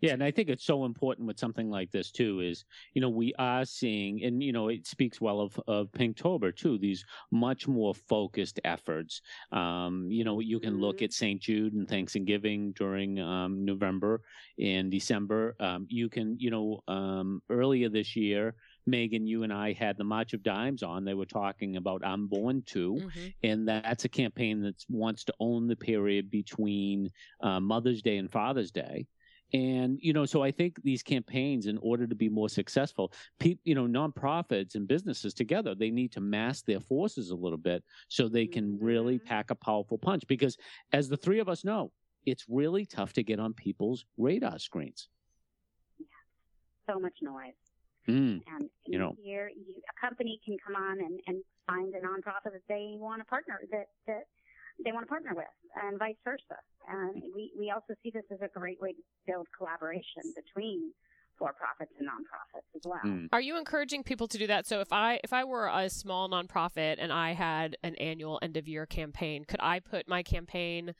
Yeah, 0.00 0.12
and 0.12 0.24
I 0.24 0.30
think 0.30 0.48
it's 0.48 0.64
so 0.64 0.84
important 0.84 1.26
with 1.26 1.38
something 1.38 1.70
like 1.70 1.90
this 1.90 2.10
too. 2.10 2.40
Is 2.40 2.64
you 2.94 3.00
know 3.00 3.08
we 3.08 3.32
are 3.38 3.64
seeing, 3.64 4.24
and 4.24 4.42
you 4.42 4.52
know 4.52 4.68
it 4.68 4.86
speaks 4.86 5.20
well 5.20 5.40
of 5.40 5.58
of 5.68 5.92
Pinktober 5.92 6.54
too. 6.54 6.78
These 6.78 7.04
much 7.30 7.68
more 7.68 7.94
focused 7.94 8.60
efforts. 8.64 9.22
Um, 9.52 10.08
you 10.10 10.24
know 10.24 10.40
you 10.40 10.58
can 10.58 10.74
mm-hmm. 10.74 10.82
look 10.82 11.02
at 11.02 11.12
St. 11.12 11.40
Jude 11.40 11.74
and 11.74 11.88
Thanksgiving 11.88 12.72
during 12.72 13.20
um, 13.20 13.64
November 13.64 14.22
and 14.58 14.90
December. 14.90 15.54
Um, 15.60 15.86
you 15.88 16.08
can 16.08 16.36
you 16.38 16.50
know 16.50 16.82
um, 16.88 17.42
earlier 17.48 17.88
this 17.88 18.16
year. 18.16 18.54
Megan, 18.88 19.26
you 19.26 19.42
and 19.42 19.52
I 19.52 19.72
had 19.72 19.96
the 19.96 20.04
March 20.04 20.32
of 20.32 20.42
Dimes 20.42 20.82
on. 20.82 21.04
They 21.04 21.14
were 21.14 21.26
talking 21.26 21.76
about 21.76 22.04
I'm 22.04 22.26
Born 22.26 22.62
Too, 22.62 22.94
mm-hmm. 22.94 23.26
and 23.42 23.68
that's 23.68 24.04
a 24.04 24.08
campaign 24.08 24.62
that 24.62 24.84
wants 24.88 25.24
to 25.24 25.34
own 25.40 25.66
the 25.66 25.76
period 25.76 26.30
between 26.30 27.10
uh, 27.40 27.60
Mother's 27.60 28.02
Day 28.02 28.16
and 28.16 28.30
Father's 28.30 28.70
Day 28.70 29.06
and, 29.54 29.98
you 30.02 30.12
know, 30.12 30.26
so 30.26 30.42
I 30.42 30.50
think 30.50 30.82
these 30.82 31.02
campaigns, 31.02 31.66
in 31.66 31.78
order 31.78 32.06
to 32.06 32.14
be 32.14 32.28
more 32.28 32.48
successful, 32.48 33.12
pe- 33.38 33.58
you 33.64 33.74
know, 33.74 33.86
nonprofits 33.86 34.74
and 34.74 34.86
businesses 34.86 35.32
together, 35.32 35.74
they 35.74 35.90
need 35.90 36.12
to 36.12 36.20
mass 36.20 36.62
their 36.62 36.80
forces 36.80 37.30
a 37.30 37.34
little 37.34 37.58
bit 37.58 37.82
so 38.08 38.28
they 38.28 38.46
can 38.46 38.78
really 38.78 39.16
mm-hmm. 39.16 39.26
pack 39.26 39.50
a 39.50 39.54
powerful 39.54 39.96
punch. 39.96 40.24
Because 40.28 40.58
as 40.92 41.08
the 41.08 41.16
three 41.16 41.38
of 41.38 41.48
us 41.48 41.64
know, 41.64 41.92
it's 42.26 42.44
really 42.48 42.84
tough 42.84 43.14
to 43.14 43.22
get 43.22 43.40
on 43.40 43.54
people's 43.54 44.04
radar 44.18 44.58
screens. 44.58 45.08
Yeah. 45.98 46.06
So 46.92 47.00
much 47.00 47.16
noise. 47.22 47.54
Mm, 48.08 48.40
and 48.54 48.70
you 48.86 48.98
know, 48.98 49.14
here 49.22 49.50
you, 49.50 49.74
a 49.76 50.06
company 50.06 50.40
can 50.44 50.56
come 50.64 50.74
on 50.74 50.98
and, 50.98 51.20
and 51.26 51.42
find 51.66 51.94
a 51.94 51.98
nonprofit 51.98 52.52
that 52.52 52.66
they 52.68 52.96
want 52.96 53.20
to 53.20 53.24
partner 53.26 53.60
that 53.70 53.88
that 54.06 54.24
they 54.84 54.92
want 54.92 55.04
to 55.04 55.08
partner 55.08 55.32
with, 55.34 55.46
and 55.82 55.98
vice 55.98 56.16
versa. 56.24 56.58
And 56.88 57.22
we, 57.34 57.52
we 57.58 57.70
also 57.70 57.94
see 58.02 58.10
this 58.10 58.24
as 58.32 58.38
a 58.40 58.48
great 58.48 58.80
way 58.80 58.92
to 58.92 59.02
build 59.26 59.46
collaboration 59.56 60.22
between 60.34 60.92
for 61.38 61.52
profits 61.52 61.92
and 61.98 62.08
nonprofits 62.08 62.76
as 62.76 62.82
well. 62.84 63.00
Mm. 63.04 63.28
Are 63.32 63.40
you 63.40 63.56
encouraging 63.56 64.02
people 64.02 64.26
to 64.28 64.38
do 64.38 64.46
that? 64.48 64.66
So 64.66 64.80
if 64.80 64.92
I 64.92 65.20
if 65.22 65.32
I 65.32 65.44
were 65.44 65.68
a 65.68 65.88
small 65.88 66.28
nonprofit 66.28 66.96
and 66.98 67.12
I 67.12 67.32
had 67.32 67.76
an 67.82 67.94
annual 67.96 68.38
end 68.42 68.56
of 68.56 68.66
year 68.66 68.86
campaign, 68.86 69.44
could 69.44 69.60
I 69.60 69.80
put 69.80 70.08
my 70.08 70.22
campaign 70.22 70.94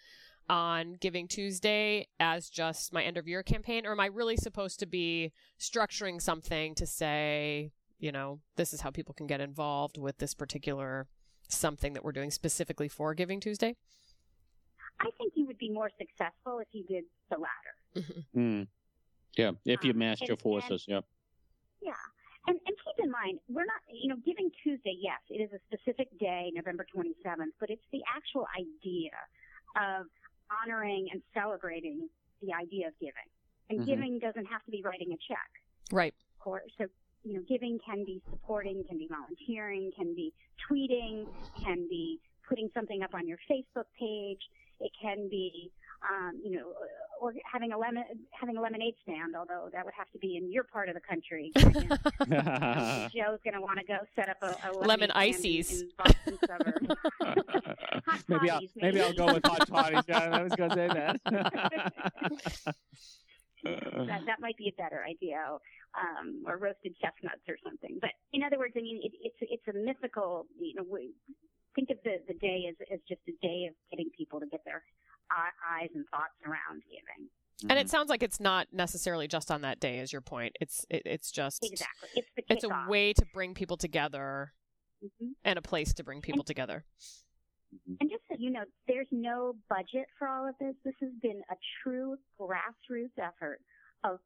on 0.48 0.94
Giving 1.00 1.28
Tuesday 1.28 2.08
as 2.18 2.48
just 2.48 2.92
my 2.92 3.02
end 3.02 3.16
of 3.16 3.28
year 3.28 3.42
campaign 3.42 3.86
or 3.86 3.92
am 3.92 4.00
I 4.00 4.06
really 4.06 4.36
supposed 4.36 4.80
to 4.80 4.86
be 4.86 5.32
structuring 5.58 6.20
something 6.20 6.74
to 6.76 6.86
say, 6.86 7.72
you 7.98 8.12
know, 8.12 8.40
this 8.56 8.72
is 8.72 8.80
how 8.80 8.90
people 8.90 9.14
can 9.14 9.26
get 9.26 9.40
involved 9.40 9.98
with 9.98 10.18
this 10.18 10.34
particular 10.34 11.08
something 11.48 11.94
that 11.94 12.04
we're 12.04 12.12
doing 12.12 12.30
specifically 12.30 12.88
for 12.88 13.14
Giving 13.14 13.40
Tuesday? 13.40 13.76
I 15.00 15.10
think 15.16 15.32
you 15.36 15.46
would 15.46 15.58
be 15.58 15.70
more 15.70 15.90
successful 15.98 16.58
if 16.58 16.68
you 16.72 16.84
did 16.84 17.04
the 17.30 17.36
latter. 17.36 18.08
Mm-hmm. 18.34 18.40
Mm. 18.40 18.66
Yeah, 19.36 19.52
if 19.64 19.84
you 19.84 19.92
um, 19.92 19.98
matched 19.98 20.26
your 20.26 20.36
forces. 20.36 20.84
And, 20.88 20.94
yeah. 21.82 21.90
Yeah. 21.90 21.92
And, 22.48 22.58
and 22.66 22.76
keep 22.82 23.04
in 23.04 23.10
mind, 23.10 23.38
we're 23.48 23.66
not, 23.66 23.82
you 23.92 24.08
know, 24.08 24.16
Giving 24.24 24.50
Tuesday, 24.64 24.96
yes, 24.98 25.20
it 25.30 25.40
is 25.42 25.50
a 25.52 25.60
specific 25.68 26.08
day, 26.18 26.50
November 26.54 26.86
27th, 26.94 27.54
but 27.60 27.70
it's 27.70 27.84
the 27.92 28.00
actual 28.08 28.46
idea 28.58 29.12
of 29.76 30.06
honoring 30.62 31.08
and 31.12 31.22
celebrating 31.34 32.08
the 32.42 32.52
idea 32.52 32.88
of 32.88 32.94
giving. 33.00 33.28
And 33.70 33.80
mm-hmm. 33.80 33.90
giving 33.90 34.18
doesn't 34.18 34.46
have 34.46 34.64
to 34.64 34.70
be 34.70 34.82
writing 34.82 35.12
a 35.12 35.18
check. 35.28 35.50
Right. 35.90 36.14
Of 36.38 36.44
course. 36.44 36.70
So 36.78 36.86
you 37.24 37.34
know, 37.34 37.42
giving 37.48 37.78
can 37.84 38.04
be 38.04 38.22
supporting, 38.30 38.84
can 38.88 38.98
be 38.98 39.08
volunteering, 39.08 39.90
can 39.96 40.14
be 40.14 40.32
tweeting, 40.70 41.26
can 41.62 41.86
be 41.88 42.20
putting 42.48 42.70
something 42.74 43.02
up 43.02 43.14
on 43.14 43.26
your 43.26 43.38
Facebook 43.50 43.84
page. 43.98 44.40
It 44.80 44.92
can 45.00 45.28
be, 45.28 45.70
um, 46.08 46.40
you 46.42 46.56
know, 46.56 46.72
or 47.20 47.34
having 47.50 47.72
a 47.72 47.78
lemon 47.78 48.04
having 48.30 48.56
a 48.56 48.60
lemonade 48.60 48.94
stand. 49.02 49.34
Although 49.36 49.68
that 49.72 49.84
would 49.84 49.94
have 49.94 50.10
to 50.10 50.18
be 50.18 50.36
in 50.36 50.50
your 50.50 50.64
part 50.64 50.88
of 50.88 50.94
the 50.94 51.00
country. 51.00 51.50
Joe's 51.56 53.40
going 53.44 53.54
to 53.54 53.60
want 53.60 53.78
to 53.78 53.84
go 53.86 53.98
set 54.16 54.28
up 54.28 54.36
a, 54.42 54.56
a 54.68 54.72
lemon 54.78 55.10
ices. 55.12 55.82
In, 55.82 55.90
maybe 58.28 58.50
I'll 58.50 58.60
maybe. 58.76 59.00
I'll 59.00 59.12
go 59.12 59.34
with 59.34 59.44
hot 59.44 59.66
toddies. 59.66 60.04
Yeah, 60.08 60.18
I 60.18 60.42
was 60.42 60.52
going 60.54 60.70
to 60.70 60.76
say 60.76 60.88
that. 60.88 61.20
that 63.64 64.22
that 64.26 64.40
might 64.40 64.56
be 64.56 64.68
a 64.68 64.82
better 64.82 65.04
idea, 65.04 65.44
um, 65.98 66.44
or 66.46 66.56
roasted 66.56 66.94
chestnuts 67.00 67.42
or 67.48 67.56
something. 67.64 67.98
But 68.00 68.10
in 68.32 68.42
other 68.42 68.58
words, 68.58 68.74
I 68.76 68.80
mean, 68.80 69.00
it, 69.02 69.12
it's 69.20 69.36
it's 69.40 69.68
a 69.68 69.72
mythical. 69.78 70.46
You 70.60 70.76
know, 70.76 70.84
we, 70.88 71.10
think 71.74 71.90
of 71.90 71.98
the 72.04 72.18
the 72.26 72.34
day 72.34 72.66
as 72.68 72.76
as 72.92 73.00
just 73.08 73.20
a 73.28 73.32
day 73.42 73.66
of 73.68 73.74
getting 73.90 74.10
people 74.16 74.40
to 74.40 74.46
get 74.46 74.60
their 74.64 74.82
eyes 75.30 75.90
and 75.94 76.04
thoughts 76.10 76.34
around 76.46 76.82
giving. 76.88 77.28
And 77.62 77.72
it 77.72 77.82
mm-hmm. 77.82 77.88
sounds 77.88 78.08
like 78.08 78.22
it's 78.22 78.38
not 78.38 78.68
necessarily 78.72 79.26
just 79.26 79.50
on 79.50 79.62
that 79.62 79.80
day, 79.80 79.98
is 79.98 80.12
your 80.12 80.22
point. 80.22 80.54
It's 80.60 80.86
it, 80.88 81.02
it's 81.04 81.30
just 81.30 81.64
exactly 81.64 82.08
it's 82.14 82.28
the 82.36 82.42
it's 82.48 82.64
a 82.64 82.84
way 82.88 83.12
to 83.12 83.26
bring 83.34 83.54
people 83.54 83.76
together, 83.76 84.52
mm-hmm. 85.04 85.32
and 85.44 85.58
a 85.58 85.62
place 85.62 85.92
to 85.94 86.04
bring 86.04 86.20
people 86.20 86.40
and, 86.40 86.46
together. 86.46 86.84
Mm-hmm. 87.74 87.94
And 88.00 88.10
just 88.10 88.22
so 88.30 88.36
you 88.38 88.50
know, 88.50 88.62
there's 88.86 89.08
no 89.10 89.56
budget 89.68 90.06
for 90.18 90.28
all 90.28 90.48
of 90.48 90.54
this. 90.60 90.74
This 90.84 90.94
has 91.00 91.10
been 91.20 91.42
a 91.50 91.56
true 91.82 92.16
grassroots 92.40 93.18
effort 93.18 93.60
of 94.04 94.20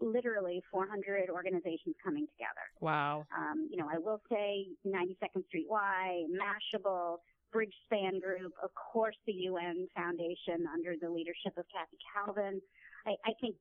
literally 0.00 0.62
400 0.70 1.30
organizations 1.30 1.96
coming 2.02 2.26
together. 2.26 2.66
Wow. 2.80 3.26
Um, 3.36 3.68
you 3.70 3.76
know, 3.76 3.88
I 3.92 3.98
will 3.98 4.20
say 4.30 4.68
92nd 4.86 5.46
Street 5.46 5.66
Y, 5.68 6.24
Mashable, 6.30 7.18
Bridge 7.52 7.74
Span 7.84 8.20
Group, 8.20 8.52
of 8.62 8.70
course 8.74 9.16
the 9.26 9.32
UN 9.32 9.88
Foundation 9.96 10.68
under 10.72 10.94
the 11.00 11.08
leadership 11.08 11.56
of 11.56 11.64
Kathy 11.72 11.98
Calvin. 12.12 12.60
I, 13.06 13.14
I 13.24 13.32
think, 13.40 13.56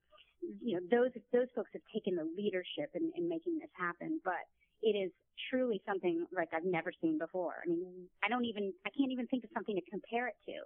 you 0.61 0.75
know, 0.75 0.83
those, 0.91 1.11
those 1.31 1.47
folks 1.55 1.71
have 1.73 1.81
taken 1.93 2.15
the 2.15 2.27
leadership 2.37 2.91
in, 2.93 3.11
in 3.15 3.29
making 3.29 3.59
this 3.59 3.71
happen, 3.79 4.19
but 4.23 4.43
it 4.81 4.93
is 4.93 5.11
truly 5.49 5.81
something 5.85 6.25
like 6.35 6.49
I've 6.53 6.65
never 6.65 6.91
seen 7.01 7.17
before. 7.17 7.63
I 7.63 7.69
mean, 7.69 8.07
I 8.23 8.29
don't 8.29 8.45
even, 8.45 8.73
I 8.85 8.89
can't 8.89 9.11
even 9.11 9.27
think 9.27 9.43
of 9.43 9.49
something 9.53 9.75
to 9.75 9.81
compare 9.89 10.27
it 10.27 10.35
to. 10.45 10.57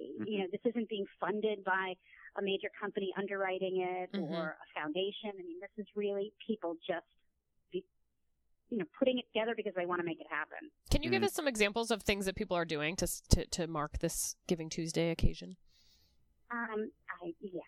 You 0.00 0.38
know, 0.40 0.46
this 0.50 0.60
isn't 0.64 0.88
being 0.88 1.06
funded 1.20 1.64
by 1.64 1.94
a 2.36 2.42
major 2.42 2.68
company 2.80 3.12
underwriting 3.16 3.80
it 3.80 4.12
Mhm. 4.12 4.30
or 4.30 4.56
a 4.62 4.80
foundation. 4.80 5.30
I 5.30 5.42
mean, 5.42 5.60
this 5.60 5.70
is 5.76 5.86
really 5.96 6.32
people 6.46 6.76
just, 6.86 7.06
be, 7.72 7.84
you 8.70 8.78
know, 8.78 8.84
putting 8.98 9.18
it 9.18 9.26
together 9.32 9.54
because 9.56 9.74
they 9.74 9.86
want 9.86 10.00
to 10.00 10.04
make 10.06 10.20
it 10.20 10.26
happen. 10.28 10.70
Can 10.90 11.02
you 11.02 11.10
give 11.10 11.22
Mhm. 11.22 11.26
us 11.26 11.34
some 11.34 11.48
examples 11.48 11.90
of 11.90 12.02
things 12.02 12.26
that 12.26 12.36
people 12.36 12.56
are 12.56 12.64
doing 12.64 12.96
to 12.96 13.06
to, 13.30 13.46
to 13.46 13.66
mark 13.66 13.98
this 13.98 14.36
Giving 14.46 14.68
Tuesday 14.68 15.10
occasion? 15.10 15.56
Um, 16.50 16.92
I 17.22 17.34
yes, 17.40 17.64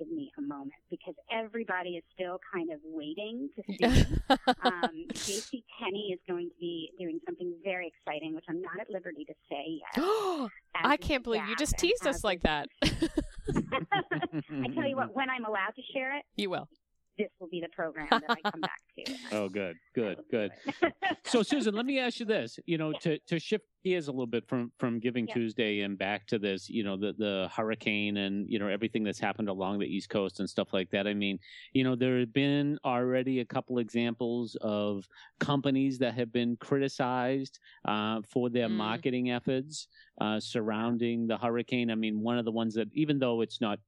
give 0.00 0.10
me 0.10 0.32
a 0.38 0.42
moment 0.42 0.72
because 0.90 1.14
everybody 1.30 1.90
is 1.90 2.04
still 2.14 2.40
kind 2.52 2.70
of 2.72 2.80
waiting 2.84 3.48
to 3.54 3.62
see. 3.78 3.84
um, 4.64 4.90
JC 5.12 5.62
Penney 5.78 6.10
is 6.12 6.20
going 6.28 6.48
to 6.48 6.54
be 6.58 6.90
doing 6.98 7.20
something 7.26 7.52
very 7.62 7.92
exciting, 7.92 8.34
which 8.34 8.44
I'm 8.48 8.60
not 8.62 8.80
at 8.80 8.90
liberty 8.90 9.24
to 9.26 9.34
say 9.50 9.80
yet. 9.96 10.50
I 10.74 10.96
can't 10.96 11.22
believe 11.22 11.46
you 11.48 11.56
just 11.56 11.76
teased 11.78 12.06
us 12.06 12.24
like 12.24 12.42
that. 12.42 12.68
I 12.82 12.88
tell 14.74 14.88
you 14.88 14.96
what, 14.96 15.14
when 15.14 15.28
I'm 15.28 15.44
allowed 15.44 15.74
to 15.76 15.82
share 15.92 16.16
it, 16.16 16.24
you 16.36 16.50
will. 16.50 16.68
This 17.20 17.30
will 17.38 17.48
be 17.48 17.60
the 17.60 17.68
program 17.68 18.08
that 18.10 18.24
I 18.28 18.50
come 18.50 18.60
back 18.60 18.80
to. 18.96 19.14
Oh, 19.32 19.48
good, 19.48 19.76
good, 19.94 20.18
good. 20.30 20.50
So, 21.24 21.42
Susan, 21.42 21.74
let 21.74 21.86
me 21.86 21.98
ask 22.00 22.18
you 22.20 22.26
this: 22.26 22.58
you 22.66 22.78
know, 22.78 22.92
to 23.00 23.18
to 23.28 23.38
shift 23.38 23.64
gears 23.84 24.08
a 24.08 24.10
little 24.10 24.26
bit 24.26 24.46
from 24.48 24.72
from 24.78 24.98
Giving 24.98 25.26
Yeah. 25.28 25.34
Tuesday 25.34 25.80
and 25.80 25.96
back 25.96 26.26
to 26.28 26.38
this, 26.38 26.68
you 26.68 26.82
know, 26.82 26.96
the 26.96 27.12
the 27.16 27.48
hurricane 27.54 28.16
and 28.18 28.48
you 28.50 28.58
know 28.58 28.66
everything 28.68 29.04
that's 29.04 29.20
happened 29.20 29.48
along 29.48 29.78
the 29.78 29.86
East 29.86 30.08
Coast 30.10 30.40
and 30.40 30.50
stuff 30.50 30.72
like 30.72 30.90
that. 30.90 31.06
I 31.06 31.14
mean, 31.14 31.38
you 31.72 31.84
know, 31.84 31.94
there 31.94 32.18
have 32.20 32.32
been 32.32 32.78
already 32.84 33.40
a 33.40 33.44
couple 33.44 33.78
examples 33.78 34.56
of 34.60 35.06
companies 35.38 35.98
that 35.98 36.14
have 36.14 36.32
been 36.32 36.56
criticized 36.56 37.58
uh, 37.84 38.20
for 38.28 38.50
their 38.50 38.68
Mm. 38.68 38.72
marketing 38.76 39.30
efforts 39.30 39.86
uh, 40.20 40.38
surrounding 40.40 41.26
the 41.26 41.36
hurricane. 41.38 41.90
I 41.90 41.94
mean, 41.94 42.20
one 42.20 42.38
of 42.38 42.44
the 42.44 42.52
ones 42.52 42.74
that, 42.74 42.88
even 42.92 43.18
though 43.18 43.40
it's 43.42 43.60
not, 43.60 43.78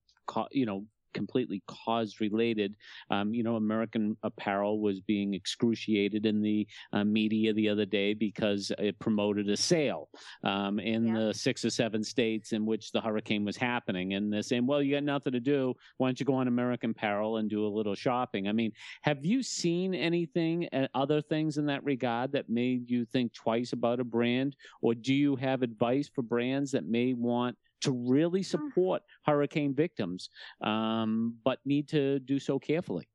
you 0.53 0.67
know. 0.67 0.87
Completely 1.12 1.62
cause 1.66 2.21
related. 2.21 2.75
Um, 3.11 3.35
you 3.35 3.42
know, 3.42 3.57
American 3.57 4.16
Apparel 4.23 4.81
was 4.81 5.00
being 5.00 5.35
excruciated 5.35 6.26
in 6.26 6.42
the 6.42 6.66
uh, 6.92 7.04
media 7.04 7.52
the 7.52 7.69
other 7.69 7.85
day 7.87 8.14
because 8.14 8.73
it 8.78 8.99
promoted 8.99 9.49
a 9.49 9.57
sale 9.57 10.09
um, 10.45 10.78
in 10.78 11.07
Yeah. 11.07 11.19
the 11.19 11.35
six 11.35 11.64
or 11.64 11.71
seven 11.71 12.02
states 12.04 12.52
in 12.52 12.64
which 12.66 12.92
the 12.92 13.00
hurricane 13.00 13.45
was 13.45 13.57
happening. 13.57 14.14
And 14.14 14.33
they're 14.33 14.42
saying, 14.42 14.66
well, 14.66 14.83
you 14.83 14.95
got 14.95 15.04
nothing 15.04 15.33
to 15.33 15.40
do. 15.40 15.75
Why 15.99 16.09
don't 16.09 16.19
you 16.21 16.26
go 16.26 16.35
on 16.35 16.49
American 16.49 16.90
Apparel 16.90 17.37
and 17.38 17.49
do 17.50 17.66
a 17.66 17.69
little 17.69 17.95
shopping? 17.95 18.49
I 18.49 18.52
mean, 18.52 18.73
have 19.02 19.25
you 19.25 19.42
seen 19.42 19.95
anything, 19.95 20.69
uh, 20.73 20.88
other 20.95 21.21
things 21.21 21.59
in 21.59 21.66
that 21.66 21.85
regard 21.85 22.33
that 22.33 22.49
made 22.49 22.90
you 22.90 23.04
think 23.04 23.33
twice 23.33 23.73
about 23.73 24.00
a 24.00 24.04
brand? 24.04 24.57
Or 24.81 24.95
do 24.95 25.14
you 25.14 25.37
have 25.37 25.62
advice 25.62 26.09
for 26.12 26.23
brands 26.23 26.71
that 26.73 26.87
may 26.87 27.12
want 27.14 27.57
to 27.83 27.93
really 27.93 28.43
support 28.43 29.03
hurricane 29.27 29.75
victims, 29.75 30.31
um, 30.62 31.37
but 31.45 31.59
need 31.65 31.89
to 31.89 32.19
do 32.21 32.39
so 32.39 32.59
carefully? 32.59 33.09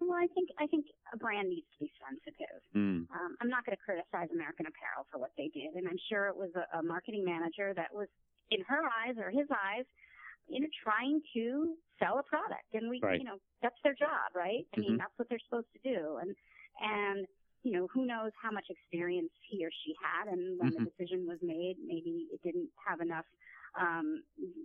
well, 0.00 0.18
I 0.18 0.26
think 0.34 0.48
I 0.58 0.66
think 0.66 0.86
a 1.12 1.16
brand 1.16 1.48
needs 1.50 1.66
to 1.78 1.84
be 1.84 1.92
sensitive. 2.00 2.60
Mm. 2.74 3.06
Um, 3.12 3.36
I'm 3.40 3.48
not 3.48 3.64
going 3.66 3.76
to 3.76 3.82
criticize 3.84 4.28
American 4.32 4.66
Apparel 4.66 5.06
for 5.12 5.18
what 5.18 5.30
they 5.36 5.48
did, 5.52 5.74
and 5.74 5.86
I'm 5.86 5.98
sure 6.08 6.28
it 6.28 6.36
was 6.36 6.50
a, 6.56 6.78
a 6.78 6.82
marketing 6.82 7.24
manager 7.24 7.74
that 7.74 7.92
was, 7.92 8.08
in 8.50 8.60
her 8.66 8.82
eyes 8.86 9.16
or 9.18 9.30
his 9.30 9.46
eyes, 9.50 9.84
you 10.48 10.60
know, 10.60 10.68
trying 10.82 11.20
to 11.34 11.76
sell 11.98 12.18
a 12.18 12.22
product, 12.24 12.66
and 12.72 12.88
we, 12.88 12.98
Right. 13.02 13.20
you 13.20 13.26
know, 13.26 13.36
that's 13.62 13.76
their 13.84 13.94
job, 13.94 14.32
right? 14.34 14.64
I 14.74 14.78
Mhm. 14.78 14.80
mean, 14.80 14.96
that's 14.96 15.12
what 15.16 15.28
they're 15.28 15.42
supposed 15.48 15.68
to 15.74 15.80
do, 15.84 16.16
and 16.22 16.34
and 16.80 17.26
you 17.62 17.72
know, 17.72 17.86
who 17.92 18.06
knows 18.06 18.32
how 18.40 18.50
much 18.50 18.64
experience 18.70 19.30
he 19.50 19.62
or 19.64 19.70
she 19.84 19.94
had, 20.00 20.32
and 20.32 20.58
when 20.58 20.70
Mhm. 20.72 20.84
the 20.84 20.90
decision 20.90 21.26
was 21.26 21.38
made, 21.42 21.76
maybe 21.84 22.26
it 22.32 22.40
didn't 22.42 22.70
have 22.88 23.00
enough. 23.00 23.26
Um, 23.78 24.22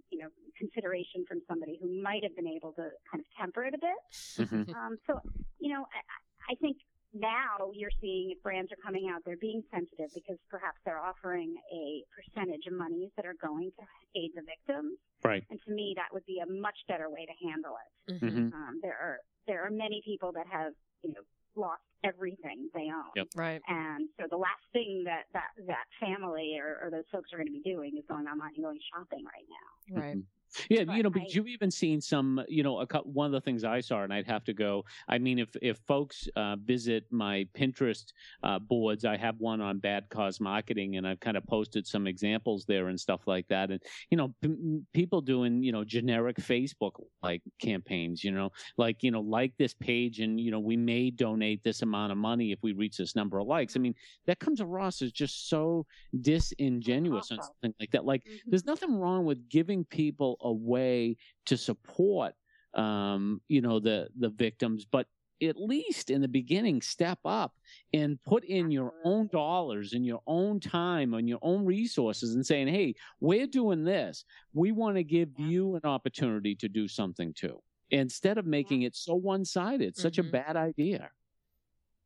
you 0.09 0.19
know, 0.19 0.29
consideration 0.57 1.25
from 1.27 1.41
somebody 1.47 1.77
who 1.81 2.01
might 2.01 2.23
have 2.23 2.35
been 2.35 2.47
able 2.47 2.71
to 2.73 2.89
kind 3.11 3.19
of 3.21 3.25
temper 3.39 3.65
it 3.65 3.73
a 3.73 3.77
bit. 3.77 3.99
Mhm. 4.47 4.65
Um, 4.75 4.97
so, 5.07 5.19
you 5.59 5.69
know, 5.73 5.85
I, 5.93 6.51
I 6.53 6.55
think 6.55 6.77
now 7.13 7.71
you're 7.73 7.91
seeing 8.01 8.31
if 8.31 8.41
brands 8.43 8.71
are 8.71 8.81
coming 8.83 9.09
out, 9.13 9.21
they're 9.25 9.37
being 9.37 9.63
sensitive 9.71 10.09
because 10.13 10.37
perhaps 10.49 10.77
they're 10.85 10.99
offering 10.99 11.55
a 11.71 12.03
percentage 12.15 12.65
of 12.67 12.73
monies 12.73 13.09
that 13.15 13.25
are 13.25 13.35
going 13.41 13.71
to 13.79 13.85
aid 14.19 14.31
the 14.35 14.41
victims. 14.41 14.97
Right. 15.23 15.43
And 15.49 15.59
to 15.65 15.71
me, 15.71 15.93
that 15.95 16.09
would 16.13 16.25
be 16.25 16.39
a 16.39 16.45
much 16.51 16.77
better 16.87 17.09
way 17.09 17.25
to 17.25 17.47
handle 17.47 17.75
it. 17.83 18.13
Mhm. 18.19 18.31
Mhm. 18.31 18.53
Um, 18.53 18.79
there 18.81 18.97
are 18.97 19.19
there 19.47 19.63
are 19.65 19.69
many 19.71 20.01
people 20.03 20.31
that 20.33 20.47
have 20.47 20.73
you 21.03 21.11
know 21.13 21.21
lost 21.55 21.83
everything 22.03 22.69
they 22.85 22.91
own. 22.93 23.09
Yep. 23.15 23.27
Right. 23.35 23.61
And 23.67 24.09
so 24.19 24.27
the 24.29 24.37
last 24.37 24.61
thing 24.73 25.03
that 25.05 25.25
that 25.33 25.49
that 25.67 25.85
family 25.99 26.57
or, 26.61 26.77
or 26.85 26.91
those 26.91 27.05
folks 27.11 27.33
are 27.33 27.37
going 27.37 27.47
to 27.47 27.53
be 27.53 27.61
doing 27.65 27.97
is 27.97 28.03
going 28.07 28.27
online 28.27 28.53
and 28.55 28.63
going 28.63 28.79
shopping 28.93 29.25
right 29.25 29.47
now. 29.49 30.01
Right. 30.01 30.17
Mhm. 30.17 30.23
Yeah, 30.69 30.81
you 30.81 31.03
know, 31.03 31.09
I- 31.09 31.19
but 31.19 31.33
you've 31.33 31.47
even 31.47 31.71
seen 31.71 32.01
some, 32.01 32.43
you 32.47 32.63
know, 32.63 32.79
a, 32.81 32.85
one 33.03 33.27
of 33.27 33.31
the 33.31 33.41
things 33.41 33.63
I 33.63 33.81
saw, 33.81 34.03
and 34.03 34.13
I'd 34.13 34.25
have 34.27 34.43
to 34.45 34.53
go. 34.53 34.85
I 35.07 35.17
mean, 35.17 35.39
if 35.39 35.55
if 35.61 35.77
folks 35.87 36.27
uh, 36.35 36.55
visit 36.57 37.05
my 37.11 37.47
Pinterest 37.53 38.11
uh, 38.43 38.59
boards, 38.59 39.05
I 39.05 39.17
have 39.17 39.39
one 39.39 39.61
on 39.61 39.79
bad 39.79 40.09
cause 40.09 40.39
marketing, 40.39 40.97
and 40.97 41.07
I've 41.07 41.19
kind 41.19 41.37
of 41.37 41.45
posted 41.45 41.85
some 41.87 42.07
examples 42.07 42.65
there 42.65 42.87
and 42.87 42.99
stuff 42.99 43.27
like 43.27 43.47
that. 43.49 43.71
And 43.71 43.81
you 44.09 44.17
know, 44.17 44.33
p- 44.41 44.81
people 44.93 45.21
doing, 45.21 45.63
you 45.63 45.71
know, 45.71 45.83
generic 45.83 46.37
Facebook 46.37 46.93
like 47.23 47.41
campaigns, 47.59 48.23
you 48.23 48.31
know, 48.31 48.51
like 48.77 49.03
you 49.03 49.11
know, 49.11 49.21
like 49.21 49.53
this 49.57 49.73
page, 49.73 50.19
and 50.19 50.39
you 50.39 50.51
know, 50.51 50.59
we 50.59 50.77
may 50.77 51.09
donate 51.11 51.63
this 51.63 51.81
amount 51.81 52.11
of 52.11 52.17
money 52.17 52.51
if 52.51 52.59
we 52.63 52.73
reach 52.73 52.97
this 52.97 53.15
number 53.15 53.39
of 53.39 53.47
likes. 53.47 53.75
I 53.75 53.79
mean, 53.79 53.95
that 54.25 54.39
comes 54.39 54.61
across 54.61 55.01
as 55.01 55.11
just 55.11 55.49
so 55.49 55.85
disingenuous 56.21 57.31
and 57.31 57.39
awful. 57.39 57.53
something 57.61 57.73
like 57.79 57.91
that. 57.91 58.05
Like 58.05 58.23
Mhm. 58.25 58.39
there's 58.47 58.65
nothing 58.65 58.95
wrong 58.95 59.25
with 59.25 59.49
giving 59.49 59.85
people 59.85 60.37
a 60.45 60.53
way 60.53 61.17
to 61.47 61.57
support 61.57 62.33
um, 62.75 63.41
you 63.47 63.61
know 63.61 63.79
the 63.79 64.07
the 64.19 64.29
victims 64.29 64.85
but 64.85 65.07
at 65.43 65.57
least 65.57 66.09
in 66.11 66.21
the 66.21 66.27
beginning 66.29 66.81
step 66.81 67.19
up 67.25 67.53
and 67.93 68.17
put 68.25 68.45
in 68.45 68.71
your 68.71 68.93
own 69.03 69.27
dollars 69.33 69.91
and 69.93 70.05
your 70.05 70.21
own 70.27 70.59
time 70.61 71.13
and 71.13 71.27
your 71.27 71.39
own 71.41 71.65
resources 71.65 72.35
and 72.35 72.45
saying 72.45 72.67
hey 72.67 72.93
we're 73.19 73.47
doing 73.47 73.83
this. 73.83 74.23
We 74.53 74.71
want 74.71 74.95
to 74.95 75.03
give 75.03 75.29
you 75.37 75.75
an 75.75 75.81
opportunity 75.83 76.55
to 76.55 76.69
do 76.69 76.87
something 76.87 77.33
too 77.33 77.61
instead 77.91 78.37
of 78.37 78.45
making 78.45 78.83
it 78.83 78.95
so 78.95 79.13
one-sided 79.15 79.95
such 79.97 80.17
a 80.19 80.23
Mhm. 80.23 80.31
bad 80.31 80.55
idea. 80.55 81.09